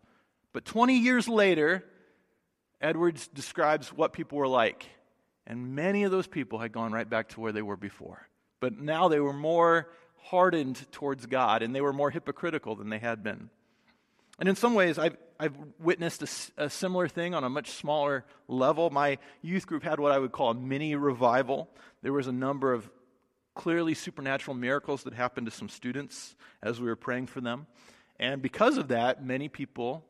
But 0.52 0.64
20 0.64 0.98
years 0.98 1.28
later, 1.28 1.84
Edwards 2.80 3.28
describes 3.28 3.88
what 3.88 4.12
people 4.12 4.38
were 4.38 4.48
like. 4.48 4.88
And 5.46 5.74
many 5.74 6.04
of 6.04 6.11
those 6.11 6.26
people 6.26 6.58
had 6.58 6.72
gone 6.72 6.92
right 6.92 7.08
back 7.08 7.30
to 7.30 7.40
where 7.40 7.52
they 7.52 7.62
were 7.62 7.76
before. 7.76 8.28
But 8.61 8.78
now 8.78 9.08
they 9.08 9.20
were 9.20 9.32
more 9.32 9.88
hardened 10.16 10.90
towards 10.92 11.26
God 11.26 11.62
and 11.62 11.74
they 11.74 11.80
were 11.80 11.92
more 11.92 12.11
hypocritical 12.11 12.76
than 12.76 12.90
they 12.90 12.98
had 12.98 13.22
been. 13.22 13.50
And 14.38 14.48
in 14.48 14.56
some 14.56 14.74
ways, 14.74 14.98
I've, 14.98 15.16
I've 15.40 15.56
witnessed 15.80 16.22
a, 16.22 16.64
a, 16.64 16.70
similar 16.70 17.08
thing 17.08 17.34
on 17.34 17.44
a 17.44 17.48
much 17.48 17.70
smaller 17.70 18.24
level. 18.46 18.90
My 18.90 19.18
youth 19.42 19.66
group 19.66 19.82
had 19.82 19.98
what 19.98 20.12
I 20.12 20.18
would 20.18 20.32
call 20.32 20.50
a 20.50 20.54
mini 20.54 20.94
revival. 20.94 21.68
There 22.02 22.12
was 22.12 22.28
a 22.28 22.32
number 22.32 22.72
of 22.72 22.88
clearly 23.54 23.94
supernatural 23.94 24.56
miracles 24.56 25.02
that 25.04 25.14
happened 25.14 25.46
to 25.46 25.50
some 25.50 25.68
students 25.68 26.37
as 26.62 26.80
we 26.80 26.87
were 26.87 26.96
praying 26.96 27.26
for 27.26 27.40
them. 27.40 27.66
And 28.20 28.40
because 28.40 28.76
of 28.76 28.88
that, 28.88 29.24
many 29.24 29.48
people 29.48 30.04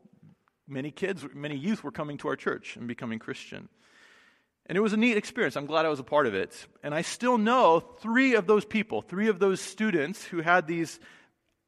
many 0.69 0.91
kids, 0.91 1.25
many 1.35 1.57
youth 1.57 1.83
were 1.83 1.91
coming 1.91 2.19
to 2.19 2.29
our 2.29 2.37
church 2.37 2.77
and 2.77 2.87
becoming 2.87 3.19
Christian. 3.19 3.69
And 4.67 4.77
it 4.77 4.83
was 4.83 4.93
a 4.93 4.99
neat 4.99 5.17
experience. 5.17 5.57
I'm 5.57 5.67
glad 5.67 5.87
I 5.87 5.89
was 5.89 6.01
a 6.01 6.05
part 6.05 6.27
of 6.27 6.35
it. 6.35 6.67
And 6.83 6.95
I 6.95 7.03
still 7.03 7.39
know 7.39 7.81
three 7.81 8.35
of 8.35 8.47
those 8.47 8.65
people, 8.65 9.01
three 9.01 9.29
of 9.29 9.39
those 9.39 9.61
students 9.61 10.25
who 10.25 10.43
had 10.43 10.67
these 10.67 11.01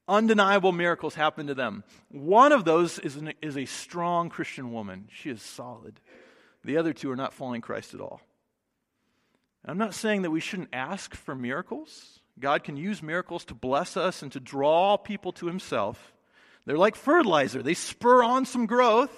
undeniable 0.06 0.72
miracles 0.72 1.14
happen 1.14 1.46
to 1.46 1.54
them. 1.54 1.82
One 2.10 2.52
of 2.52 2.64
those 2.64 2.98
is, 2.98 3.16
an, 3.16 3.32
is 3.40 3.56
a 3.56 3.64
strong 3.64 4.28
Christian 4.28 4.72
woman. 4.72 5.08
She 5.10 5.30
is 5.30 5.40
solid. 5.40 5.98
The 6.62 6.76
other 6.76 6.92
two 6.92 7.10
are 7.10 7.16
not 7.16 7.32
following 7.32 7.62
Christ 7.62 7.94
at 7.94 8.00
all. 8.00 8.20
I'm 9.64 9.78
not 9.78 9.94
saying 9.94 10.22
that 10.22 10.30
we 10.30 10.40
shouldn't 10.40 10.70
ask 10.72 11.14
for 11.14 11.34
miracles. 11.34 12.20
God 12.38 12.64
can 12.64 12.76
use 12.76 13.02
miracles 13.02 13.44
to 13.46 13.54
bless 13.54 13.96
us 13.96 14.22
and 14.22 14.32
to 14.32 14.40
draw 14.40 14.96
people 14.96 15.32
to 15.32 15.46
Himself. 15.46 16.12
They're 16.70 16.78
like 16.78 16.94
fertilizer, 16.94 17.64
they 17.64 17.74
spur 17.74 18.22
on 18.22 18.44
some 18.44 18.66
growth 18.66 19.11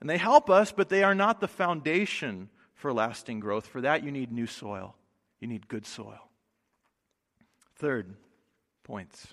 and 0.00 0.10
they 0.10 0.18
help 0.18 0.50
us, 0.50 0.72
but 0.72 0.88
they 0.88 1.04
are 1.04 1.14
not 1.14 1.38
the 1.38 1.46
foundation 1.46 2.50
for 2.74 2.92
lasting 2.92 3.38
growth. 3.38 3.68
For 3.68 3.82
that, 3.82 4.02
you 4.02 4.10
need 4.10 4.32
new 4.32 4.48
soil, 4.48 4.96
you 5.38 5.46
need 5.46 5.68
good 5.68 5.86
soil. 5.86 6.18
Third 7.76 8.16
points, 8.82 9.32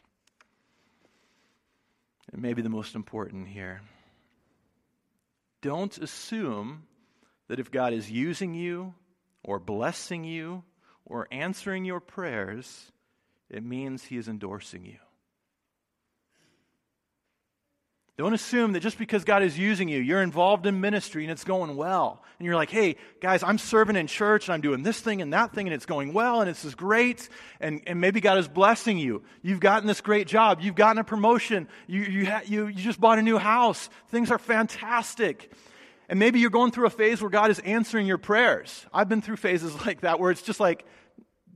and 2.31 2.43
maybe 2.43 2.61
the 2.61 2.69
most 2.69 2.93
important 2.93 3.47
here. 3.47 3.81
Don't 5.63 5.97
assume 5.97 6.83
that 7.47 7.59
if 7.59 7.71
God 7.71 7.91
is 7.91 8.11
using 8.11 8.53
you 8.53 8.93
or 9.43 9.57
blessing 9.57 10.25
you 10.25 10.61
or 11.07 11.27
answering 11.31 11.85
your 11.85 12.01
prayers, 12.01 12.91
it 13.49 13.63
means 13.63 14.03
He 14.03 14.17
is 14.17 14.27
endorsing 14.27 14.85
you. 14.85 14.97
Don't 18.17 18.33
assume 18.33 18.73
that 18.73 18.81
just 18.81 18.97
because 18.97 19.23
God 19.23 19.41
is 19.41 19.57
using 19.57 19.87
you, 19.87 19.99
you're 19.99 20.21
involved 20.21 20.65
in 20.67 20.81
ministry 20.81 21.23
and 21.23 21.31
it's 21.31 21.45
going 21.45 21.75
well. 21.75 22.21
And 22.37 22.45
you're 22.45 22.55
like, 22.55 22.69
hey, 22.69 22.97
guys, 23.21 23.41
I'm 23.41 23.57
serving 23.57 23.95
in 23.95 24.07
church 24.07 24.47
and 24.47 24.53
I'm 24.53 24.61
doing 24.61 24.83
this 24.83 24.99
thing 24.99 25.21
and 25.21 25.33
that 25.33 25.53
thing 25.53 25.65
and 25.65 25.73
it's 25.73 25.85
going 25.85 26.13
well 26.13 26.41
and 26.41 26.49
it's 26.49 26.63
great. 26.75 27.29
And, 27.59 27.81
and 27.87 28.01
maybe 28.01 28.19
God 28.19 28.37
is 28.37 28.47
blessing 28.47 28.97
you. 28.97 29.23
You've 29.41 29.61
gotten 29.61 29.87
this 29.87 30.01
great 30.01 30.27
job. 30.27 30.59
You've 30.61 30.75
gotten 30.75 30.99
a 30.99 31.03
promotion. 31.03 31.67
You, 31.87 32.01
you, 32.01 32.25
ha- 32.25 32.41
you, 32.45 32.67
you 32.67 32.83
just 32.83 32.99
bought 32.99 33.17
a 33.17 33.21
new 33.21 33.37
house. 33.37 33.89
Things 34.09 34.29
are 34.29 34.39
fantastic. 34.39 35.51
And 36.09 36.19
maybe 36.19 36.39
you're 36.39 36.49
going 36.49 36.71
through 36.71 36.87
a 36.87 36.91
phase 36.91 37.21
where 37.21 37.31
God 37.31 37.49
is 37.49 37.59
answering 37.59 38.05
your 38.05 38.17
prayers. 38.17 38.85
I've 38.93 39.07
been 39.07 39.21
through 39.21 39.37
phases 39.37 39.73
like 39.85 40.01
that 40.01 40.19
where 40.19 40.31
it's 40.31 40.41
just 40.41 40.59
like, 40.59 40.85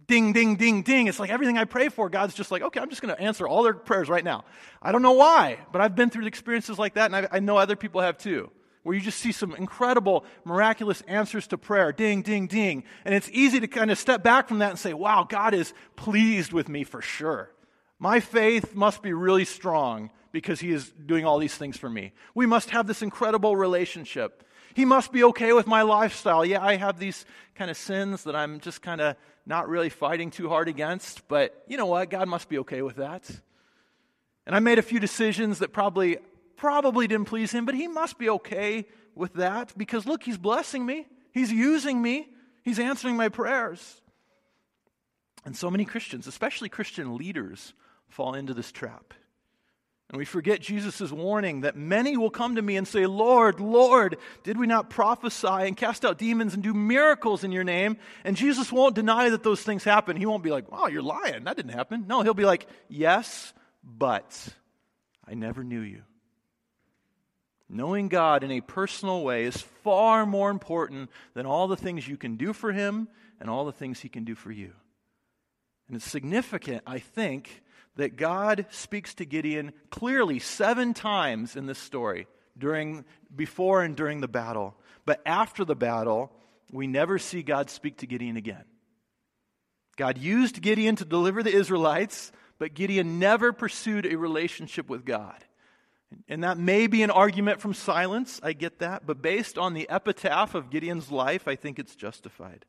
ding, 0.07 0.33
ding, 0.33 0.55
ding, 0.55 0.81
ding. 0.81 1.07
It's 1.07 1.19
like 1.19 1.29
everything 1.29 1.57
I 1.57 1.65
pray 1.65 1.89
for, 1.89 2.09
God's 2.09 2.33
just 2.33 2.51
like, 2.51 2.61
okay, 2.61 2.79
I'm 2.79 2.89
just 2.89 3.01
going 3.01 3.15
to 3.15 3.21
answer 3.21 3.47
all 3.47 3.63
their 3.63 3.73
prayers 3.73 4.09
right 4.09 4.23
now. 4.23 4.45
I 4.81 4.91
don't 4.91 5.01
know 5.01 5.13
why, 5.13 5.59
but 5.71 5.81
I've 5.81 5.95
been 5.95 6.09
through 6.09 6.25
experiences 6.25 6.77
like 6.77 6.95
that, 6.95 7.13
and 7.13 7.15
I, 7.15 7.37
I 7.37 7.39
know 7.39 7.57
other 7.57 7.75
people 7.75 8.01
have 8.01 8.17
too, 8.17 8.51
where 8.83 8.95
you 8.95 9.01
just 9.01 9.19
see 9.19 9.31
some 9.31 9.55
incredible, 9.55 10.25
miraculous 10.43 11.01
answers 11.07 11.47
to 11.47 11.57
prayer, 11.57 11.91
ding, 11.91 12.21
ding, 12.21 12.47
ding. 12.47 12.83
And 13.03 13.15
it's 13.15 13.29
easy 13.31 13.59
to 13.59 13.67
kind 13.67 13.91
of 13.91 13.97
step 13.97 14.23
back 14.23 14.47
from 14.47 14.59
that 14.59 14.69
and 14.71 14.79
say, 14.79 14.93
wow, 14.93 15.25
God 15.27 15.53
is 15.53 15.73
pleased 15.95 16.53
with 16.53 16.69
me 16.69 16.83
for 16.83 17.01
sure. 17.01 17.51
My 17.97 18.19
faith 18.19 18.75
must 18.75 19.01
be 19.01 19.13
really 19.13 19.45
strong 19.45 20.11
because 20.31 20.59
He 20.59 20.71
is 20.71 20.91
doing 21.05 21.25
all 21.25 21.39
these 21.39 21.55
things 21.55 21.77
for 21.77 21.89
me. 21.89 22.11
We 22.33 22.45
must 22.45 22.69
have 22.71 22.87
this 22.87 23.01
incredible 23.01 23.55
relationship. 23.55 24.43
He 24.75 24.83
must 24.83 25.13
be 25.13 25.23
okay 25.23 25.53
with 25.53 25.67
my 25.67 25.83
lifestyle. 25.83 26.45
Yeah, 26.45 26.61
I 26.61 26.75
have 26.75 26.99
these 26.99 27.25
kind 27.55 27.71
of 27.71 27.77
sins 27.77 28.25
that 28.25 28.35
I'm 28.35 28.59
just 28.59 28.81
kind 28.81 28.99
of 28.99 29.15
not 29.45 29.69
really 29.69 29.87
fighting 29.87 30.31
too 30.31 30.49
hard 30.49 30.67
against, 30.67 31.25
but 31.29 31.63
you 31.69 31.77
know 31.77 31.85
what? 31.85 32.09
God 32.09 32.27
must 32.27 32.49
be 32.49 32.59
okay 32.59 32.81
with 32.81 32.97
that. 32.97 33.23
And 34.45 34.53
I 34.53 34.59
made 34.59 34.77
a 34.77 34.81
few 34.81 34.99
decisions 34.99 35.59
that 35.59 35.71
probably 35.71 36.17
probably 36.57 37.07
didn't 37.07 37.27
please 37.27 37.53
him, 37.53 37.65
but 37.65 37.73
he 37.73 37.87
must 37.87 38.17
be 38.17 38.29
okay 38.29 38.85
with 39.15 39.35
that 39.35 39.73
because 39.77 40.05
look, 40.05 40.23
he's 40.23 40.37
blessing 40.37 40.85
me. 40.85 41.07
He's 41.31 41.53
using 41.53 42.01
me. 42.01 42.27
He's 42.63 42.77
answering 42.77 43.15
my 43.15 43.29
prayers. 43.29 44.01
And 45.45 45.55
so 45.55 45.71
many 45.71 45.85
Christians, 45.85 46.27
especially 46.27 46.67
Christian 46.67 47.15
leaders, 47.15 47.73
fall 48.09 48.33
into 48.33 48.53
this 48.53 48.73
trap. 48.73 49.13
And 50.09 50.19
we 50.19 50.25
forget 50.25 50.61
Jesus' 50.61 51.11
warning 51.11 51.61
that 51.61 51.75
many 51.75 52.15
will 52.15 52.29
come 52.29 52.55
to 52.55 52.61
me 52.61 52.77
and 52.77 52.87
say, 52.87 53.07
Lord, 53.07 53.59
Lord, 53.59 54.17
did 54.43 54.57
we 54.57 54.67
not 54.67 54.89
prophesy 54.89 55.47
and 55.47 55.75
cast 55.75 56.05
out 56.05 56.19
demons 56.19 56.53
and 56.53 56.61
do 56.61 56.75
miracles 56.75 57.43
in 57.43 57.51
your 57.51 57.63
name? 57.63 57.97
And 58.23 58.37
Jesus 58.37 58.71
won't 58.71 58.93
deny 58.93 59.29
that 59.29 59.41
those 59.41 59.63
things 59.63 59.83
happen. 59.83 60.15
He 60.15 60.27
won't 60.27 60.43
be 60.43 60.51
like, 60.51 60.65
oh, 60.71 60.87
you're 60.87 61.01
lying. 61.01 61.45
That 61.45 61.57
didn't 61.57 61.73
happen. 61.73 62.05
No, 62.07 62.21
he'll 62.21 62.35
be 62.35 62.45
like, 62.45 62.67
yes, 62.87 63.51
but 63.83 64.47
I 65.27 65.33
never 65.33 65.63
knew 65.63 65.81
you. 65.81 66.03
Knowing 67.67 68.07
God 68.07 68.43
in 68.43 68.51
a 68.51 68.61
personal 68.61 69.23
way 69.23 69.45
is 69.45 69.57
far 69.57 70.25
more 70.25 70.51
important 70.51 71.09
than 71.33 71.47
all 71.47 71.67
the 71.67 71.75
things 71.75 72.07
you 72.07 72.15
can 72.15 72.35
do 72.35 72.53
for 72.53 72.71
Him 72.71 73.07
and 73.39 73.49
all 73.49 73.65
the 73.65 73.71
things 73.71 73.99
He 73.99 74.09
can 74.09 74.23
do 74.23 74.35
for 74.35 74.51
you. 74.51 74.71
And 75.87 75.95
it's 75.95 76.09
significant, 76.09 76.83
I 76.85 76.99
think, 76.99 77.63
that 77.95 78.17
God 78.17 78.65
speaks 78.69 79.13
to 79.15 79.25
Gideon 79.25 79.73
clearly 79.89 80.39
seven 80.39 80.93
times 80.93 81.55
in 81.55 81.65
this 81.65 81.79
story, 81.79 82.27
during, 82.57 83.05
before 83.35 83.83
and 83.83 83.95
during 83.95 84.21
the 84.21 84.27
battle. 84.27 84.75
But 85.05 85.21
after 85.25 85.63
the 85.63 85.75
battle, 85.75 86.31
we 86.71 86.87
never 86.87 87.19
see 87.19 87.41
God 87.43 87.69
speak 87.69 87.97
to 87.97 88.07
Gideon 88.07 88.37
again. 88.37 88.63
God 89.97 90.17
used 90.17 90.61
Gideon 90.61 90.97
to 90.97 91.05
deliver 91.05 91.41
the 91.41 91.53
Israelites, 91.53 92.31
but 92.59 92.73
Gideon 92.73 93.19
never 93.19 93.53
pursued 93.53 94.05
a 94.05 94.17
relationship 94.17 94.89
with 94.89 95.05
God. 95.05 95.45
And 96.27 96.43
that 96.43 96.57
may 96.57 96.87
be 96.87 97.01
an 97.03 97.11
argument 97.11 97.61
from 97.61 97.73
silence, 97.73 98.39
I 98.43 98.53
get 98.53 98.79
that, 98.79 99.05
but 99.05 99.21
based 99.21 99.57
on 99.57 99.73
the 99.73 99.89
epitaph 99.89 100.53
of 100.53 100.69
Gideon's 100.69 101.11
life, 101.11 101.47
I 101.47 101.55
think 101.55 101.79
it's 101.79 101.95
justified. 101.95 102.65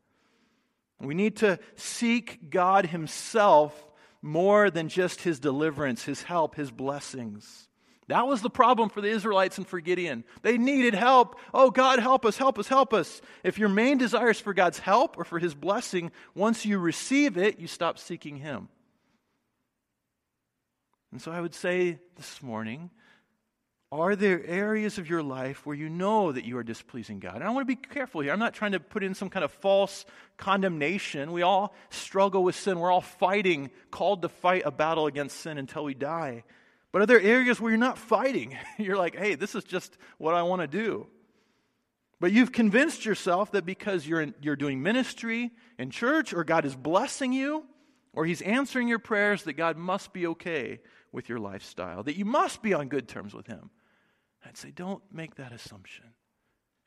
We 1.01 1.15
need 1.15 1.37
to 1.37 1.59
seek 1.75 2.51
God 2.51 2.87
Himself 2.87 3.87
more 4.23 4.71
than 4.71 4.89
just 4.89 5.23
his 5.23 5.39
deliverance, 5.39 6.05
his 6.05 6.23
help, 6.23 6.55
his 6.55 6.71
blessings. 6.71 7.69
That 8.09 8.29
was 8.29 8.41
the 8.41 8.51
problem 8.51 8.89
for 8.89 9.01
the 9.01 9.09
Israelites 9.09 9.59
and 9.59 9.67
for 9.67 9.81
Gideon. 9.81 10.23
They 10.43 10.59
needed 10.59 10.95
help. 10.95 11.41
Oh, 11.53 11.71
God, 11.71 11.99
help 11.99 12.25
us, 12.25 12.37
help 12.37 12.59
us, 12.59 12.69
help 12.69 12.95
us. 12.95 13.21
If 13.43 13.59
your 13.59 13.69
main 13.69 13.99
desire 13.99 14.31
is 14.31 14.39
for 14.39 14.55
God's 14.55 14.79
help 14.79 15.19
or 15.19 15.25
for 15.25 15.41
his 15.41 15.55
blessing, 15.55 16.13
once 16.35 16.65
you 16.65 16.79
receive 16.79 17.37
it, 17.37 17.59
you 17.59 17.67
stop 17.67 17.99
seeking 17.99 18.37
him. 18.37 18.69
And 21.11 21.21
so 21.21 21.33
I 21.33 21.41
would 21.41 21.55
say 21.55 21.99
this 22.17 22.43
morning 22.43 22.91
are 24.01 24.17
there 24.17 24.45
areas 24.45 24.99
of 24.99 25.09
your 25.09 25.23
life 25.23 25.65
where 25.65 25.77
you 25.77 25.89
know 25.89 26.33
that 26.33 26.45
you 26.45 26.57
are 26.59 26.63
displeasing 26.63 27.21
God? 27.21 27.37
And 27.37 27.45
I 27.45 27.51
want 27.51 27.69
to 27.69 27.77
be 27.77 27.77
careful 27.77 28.21
here. 28.21 28.33
I'm 28.33 28.39
not 28.39 28.55
trying 28.55 28.73
to 28.73 28.81
put 28.81 29.05
in 29.05 29.15
some 29.15 29.31
kind 29.31 29.45
of 29.45 29.53
false 29.53 30.05
condemnation. 30.37 31.33
We 31.33 31.43
all 31.43 31.75
struggle 31.91 32.43
with 32.43 32.57
sin. 32.57 32.79
We're 32.79 32.91
all 32.91 33.01
fighting, 33.01 33.71
called 33.91 34.23
to 34.23 34.29
fight 34.29 34.63
a 34.65 34.71
battle 34.71 35.07
against 35.07 35.39
sin 35.39 35.59
until 35.59 35.85
we 35.85 35.95
die. 35.95 36.45
But 36.93 37.03
are 37.03 37.07
there 37.07 37.21
areas 37.21 37.61
where 37.61 37.71
you're 37.71 37.79
not 37.79 37.99
fighting? 37.99 38.57
You're 38.79 38.97
like, 38.97 39.17
hey, 39.17 39.35
this 39.35 39.55
is 39.55 39.65
just 39.65 39.99
what 40.17 40.35
I 40.35 40.45
want 40.45 40.63
to 40.63 40.67
do. 40.67 41.07
But 42.19 42.33
you've 42.33 42.53
convinced 42.53 43.05
yourself 43.05 43.53
that 43.53 43.67
because 43.67 44.07
you're, 44.07 44.23
in, 44.23 44.35
you're 44.41 44.57
doing 44.57 44.83
ministry 44.83 45.51
in 45.79 45.91
church, 45.91 46.33
or 46.33 46.45
God 46.45 46.65
is 46.65 46.75
blessing 46.75 47.33
you, 47.33 47.67
or 48.15 48.25
He's 48.25 48.41
answering 48.41 48.89
your 48.89 48.99
prayers, 48.99 49.43
that 49.43 49.53
God 49.53 49.77
must 49.77 50.15
be 50.15 50.27
okay 50.29 50.81
with 51.13 51.29
your 51.29 51.39
lifestyle, 51.39 52.03
that 52.05 52.17
you 52.17 52.25
must 52.25 52.63
be 52.63 52.73
on 52.73 52.89
good 52.89 53.09
terms 53.09 53.35
with 53.35 53.47
Him. 53.47 53.71
I'd 54.47 54.57
say, 54.57 54.71
don't 54.71 55.03
make 55.13 55.37
that 55.37 55.53
assumption. 55.53 56.05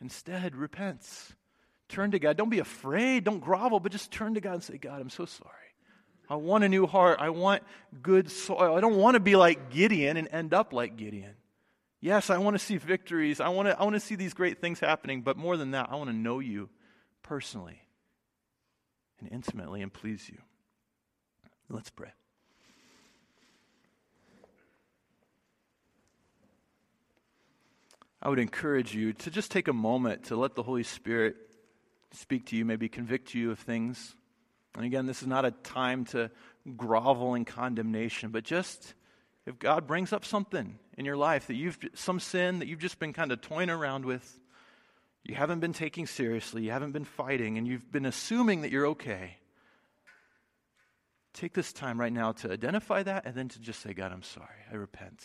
Instead, 0.01 0.55
repent. 0.55 1.07
Turn 1.89 2.11
to 2.11 2.19
God. 2.19 2.37
Don't 2.37 2.49
be 2.49 2.59
afraid. 2.59 3.23
Don't 3.23 3.39
grovel, 3.39 3.79
but 3.79 3.91
just 3.91 4.11
turn 4.11 4.35
to 4.35 4.41
God 4.41 4.53
and 4.53 4.63
say, 4.63 4.77
God, 4.77 5.01
I'm 5.01 5.09
so 5.09 5.25
sorry. 5.25 5.53
I 6.29 6.35
want 6.35 6.63
a 6.63 6.69
new 6.69 6.85
heart. 6.85 7.19
I 7.19 7.31
want 7.31 7.63
good 8.01 8.29
soil. 8.29 8.75
I 8.77 8.81
don't 8.81 8.97
want 8.97 9.15
to 9.15 9.19
be 9.19 9.35
like 9.35 9.71
Gideon 9.71 10.15
and 10.15 10.27
end 10.31 10.53
up 10.53 10.73
like 10.73 10.95
Gideon. 10.95 11.33
Yes, 12.01 12.29
I 12.29 12.37
want 12.37 12.57
to 12.57 12.63
see 12.63 12.77
victories. 12.77 13.41
I 13.41 13.49
want 13.49 13.67
to, 13.67 13.77
I 13.77 13.83
want 13.83 13.95
to 13.95 13.99
see 13.99 14.15
these 14.15 14.33
great 14.33 14.61
things 14.61 14.79
happening, 14.79 15.21
but 15.21 15.37
more 15.37 15.57
than 15.57 15.71
that, 15.71 15.89
I 15.91 15.95
want 15.95 16.09
to 16.09 16.15
know 16.15 16.39
you 16.39 16.69
personally 17.23 17.81
and 19.19 19.29
intimately 19.31 19.81
and 19.81 19.91
please 19.91 20.29
you. 20.29 20.37
Let's 21.67 21.89
pray. 21.89 22.09
I 28.21 28.29
would 28.29 28.39
encourage 28.39 28.93
you 28.93 29.13
to 29.13 29.31
just 29.31 29.51
take 29.51 29.67
a 29.67 29.73
moment 29.73 30.25
to 30.25 30.35
let 30.35 30.55
the 30.55 30.63
Holy 30.63 30.83
Spirit 30.83 31.35
speak 32.11 32.47
to 32.47 32.55
you, 32.55 32.65
maybe 32.65 32.89
convict 32.89 33.33
you 33.33 33.51
of 33.51 33.59
things. 33.59 34.15
And 34.75 34.85
again, 34.85 35.05
this 35.05 35.21
is 35.21 35.27
not 35.27 35.45
a 35.45 35.51
time 35.51 36.05
to 36.05 36.29
grovel 36.75 37.35
in 37.35 37.45
condemnation, 37.45 38.31
but 38.31 38.43
just 38.43 38.93
if 39.45 39.57
God 39.57 39.87
brings 39.87 40.13
up 40.13 40.25
something 40.25 40.77
in 40.97 41.05
your 41.05 41.17
life 41.17 41.47
that 41.47 41.55
you've, 41.55 41.77
some 41.95 42.19
sin 42.19 42.59
that 42.59 42.67
you've 42.67 42.79
just 42.79 42.99
been 42.99 43.13
kind 43.13 43.31
of 43.31 43.41
toying 43.41 43.69
around 43.69 44.05
with, 44.05 44.39
you 45.23 45.35
haven't 45.35 45.59
been 45.59 45.73
taking 45.73 46.05
seriously, 46.05 46.63
you 46.63 46.71
haven't 46.71 46.91
been 46.91 47.05
fighting, 47.05 47.57
and 47.57 47.67
you've 47.67 47.91
been 47.91 48.05
assuming 48.05 48.61
that 48.61 48.71
you're 48.71 48.87
okay. 48.87 49.37
Take 51.33 51.53
this 51.53 51.71
time 51.71 51.99
right 51.99 52.11
now 52.11 52.33
to 52.33 52.51
identify 52.51 53.03
that 53.03 53.25
and 53.25 53.35
then 53.35 53.49
to 53.49 53.59
just 53.59 53.81
say, 53.81 53.93
God, 53.93 54.11
I'm 54.11 54.23
sorry. 54.23 54.47
I 54.71 54.75
repent. 54.75 55.23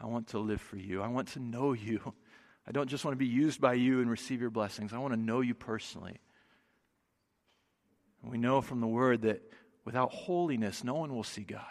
I 0.00 0.06
want 0.06 0.28
to 0.28 0.38
live 0.38 0.60
for 0.60 0.76
you. 0.76 1.02
I 1.02 1.08
want 1.08 1.28
to 1.28 1.40
know 1.40 1.72
you. 1.72 2.14
I 2.66 2.72
don't 2.72 2.88
just 2.88 3.04
want 3.04 3.12
to 3.12 3.18
be 3.18 3.26
used 3.26 3.60
by 3.60 3.74
you 3.74 4.00
and 4.00 4.10
receive 4.10 4.40
your 4.40 4.50
blessings. 4.50 4.92
I 4.92 4.98
want 4.98 5.12
to 5.12 5.20
know 5.20 5.40
you 5.40 5.54
personally. 5.54 6.18
And 8.22 8.30
we 8.30 8.38
know 8.38 8.60
from 8.60 8.80
the 8.80 8.86
word 8.86 9.22
that 9.22 9.42
without 9.84 10.12
holiness, 10.12 10.84
no 10.84 10.94
one 10.94 11.14
will 11.14 11.24
see 11.24 11.42
God. 11.42 11.64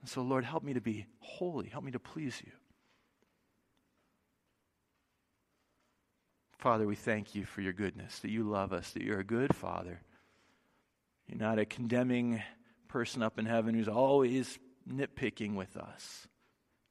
And 0.00 0.08
so, 0.08 0.22
Lord, 0.22 0.44
help 0.44 0.62
me 0.62 0.74
to 0.74 0.80
be 0.80 1.06
holy. 1.18 1.68
Help 1.68 1.84
me 1.84 1.92
to 1.92 1.98
please 1.98 2.40
you. 2.44 2.52
Father, 6.58 6.86
we 6.86 6.96
thank 6.96 7.34
you 7.34 7.44
for 7.44 7.60
your 7.60 7.72
goodness, 7.72 8.18
that 8.20 8.30
you 8.30 8.42
love 8.42 8.72
us, 8.72 8.90
that 8.92 9.02
you're 9.02 9.20
a 9.20 9.24
good 9.24 9.54
Father. 9.54 10.00
You're 11.26 11.38
not 11.38 11.58
a 11.58 11.66
condemning 11.66 12.42
person 12.88 13.22
up 13.22 13.38
in 13.38 13.46
heaven 13.46 13.74
who's 13.74 13.88
always 13.88 14.58
nitpicking 14.88 15.54
with 15.54 15.76
us. 15.76 16.28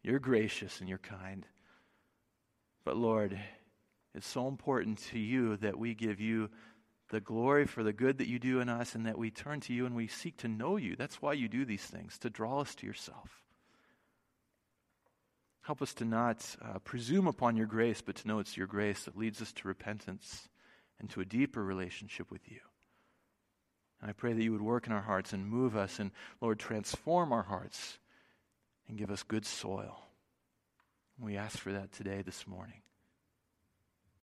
You're 0.06 0.20
gracious 0.20 0.82
and 0.82 0.88
you're 0.88 1.00
kind. 1.00 1.48
But 2.84 2.96
Lord, 2.96 3.40
it's 4.14 4.28
so 4.28 4.48
important 4.48 5.00
to 5.10 5.18
you 5.18 5.58
that 5.58 5.80
we 5.80 5.96
give 5.96 6.22
you 6.22 6.52
the 7.10 7.20
glory 7.20 7.66
for 7.66 7.82
the 7.82 7.92
good 7.92 8.20
that 8.20 8.28
you 8.28 8.38
do 8.38 8.60
in 8.60 8.70
us 8.70 8.94
and 8.94 9.08
that 9.08 9.18
we 9.18 9.32
turn 9.32 9.62
to 9.62 9.74
you 9.74 9.88
and 9.88 9.96
we 9.96 10.06
seek 10.06 10.38
to 10.38 10.48
know 10.48 10.78
you. 10.78 10.96
That's 10.96 11.24
why 11.24 11.34
you 11.34 11.48
do 11.48 11.66
these 11.66 11.84
things, 11.84 12.20
to 12.20 12.30
draw 12.30 12.62
us 12.62 12.76
to 12.76 12.86
yourself. 12.86 13.32
Help 15.64 15.82
us 15.82 15.96
to 15.96 16.06
not 16.06 16.56
uh, 16.62 16.78
presume 16.78 17.26
upon 17.26 17.58
your 17.58 17.66
grace, 17.66 18.02
but 18.02 18.16
to 18.18 18.28
know 18.28 18.38
it's 18.38 18.56
your 18.56 18.68
grace 18.68 19.06
that 19.06 19.18
leads 19.18 19.42
us 19.42 19.54
to 19.54 19.68
repentance 19.68 20.48
and 21.00 21.10
to 21.10 21.22
a 21.22 21.26
deeper 21.26 21.64
relationship 21.64 22.30
with 22.30 22.48
you. 22.48 22.60
And 24.02 24.12
I 24.12 24.14
pray 24.14 24.34
that 24.34 24.44
you 24.44 24.52
would 24.52 24.62
work 24.62 24.86
in 24.86 24.94
our 24.94 25.02
hearts 25.02 25.34
and 25.34 25.48
move 25.48 25.76
us 25.76 25.98
and, 25.98 26.12
Lord, 26.42 26.60
transform 26.60 27.34
our 27.34 27.42
hearts 27.42 27.98
and 28.88 28.98
give 28.98 29.12
us 29.12 29.24
good 29.24 29.46
soil. 29.46 30.02
We 31.20 31.38
ask 31.38 31.58
for 31.58 31.72
that 31.72 31.92
today, 31.92 32.22
this 32.22 32.46
morning. 32.46 32.82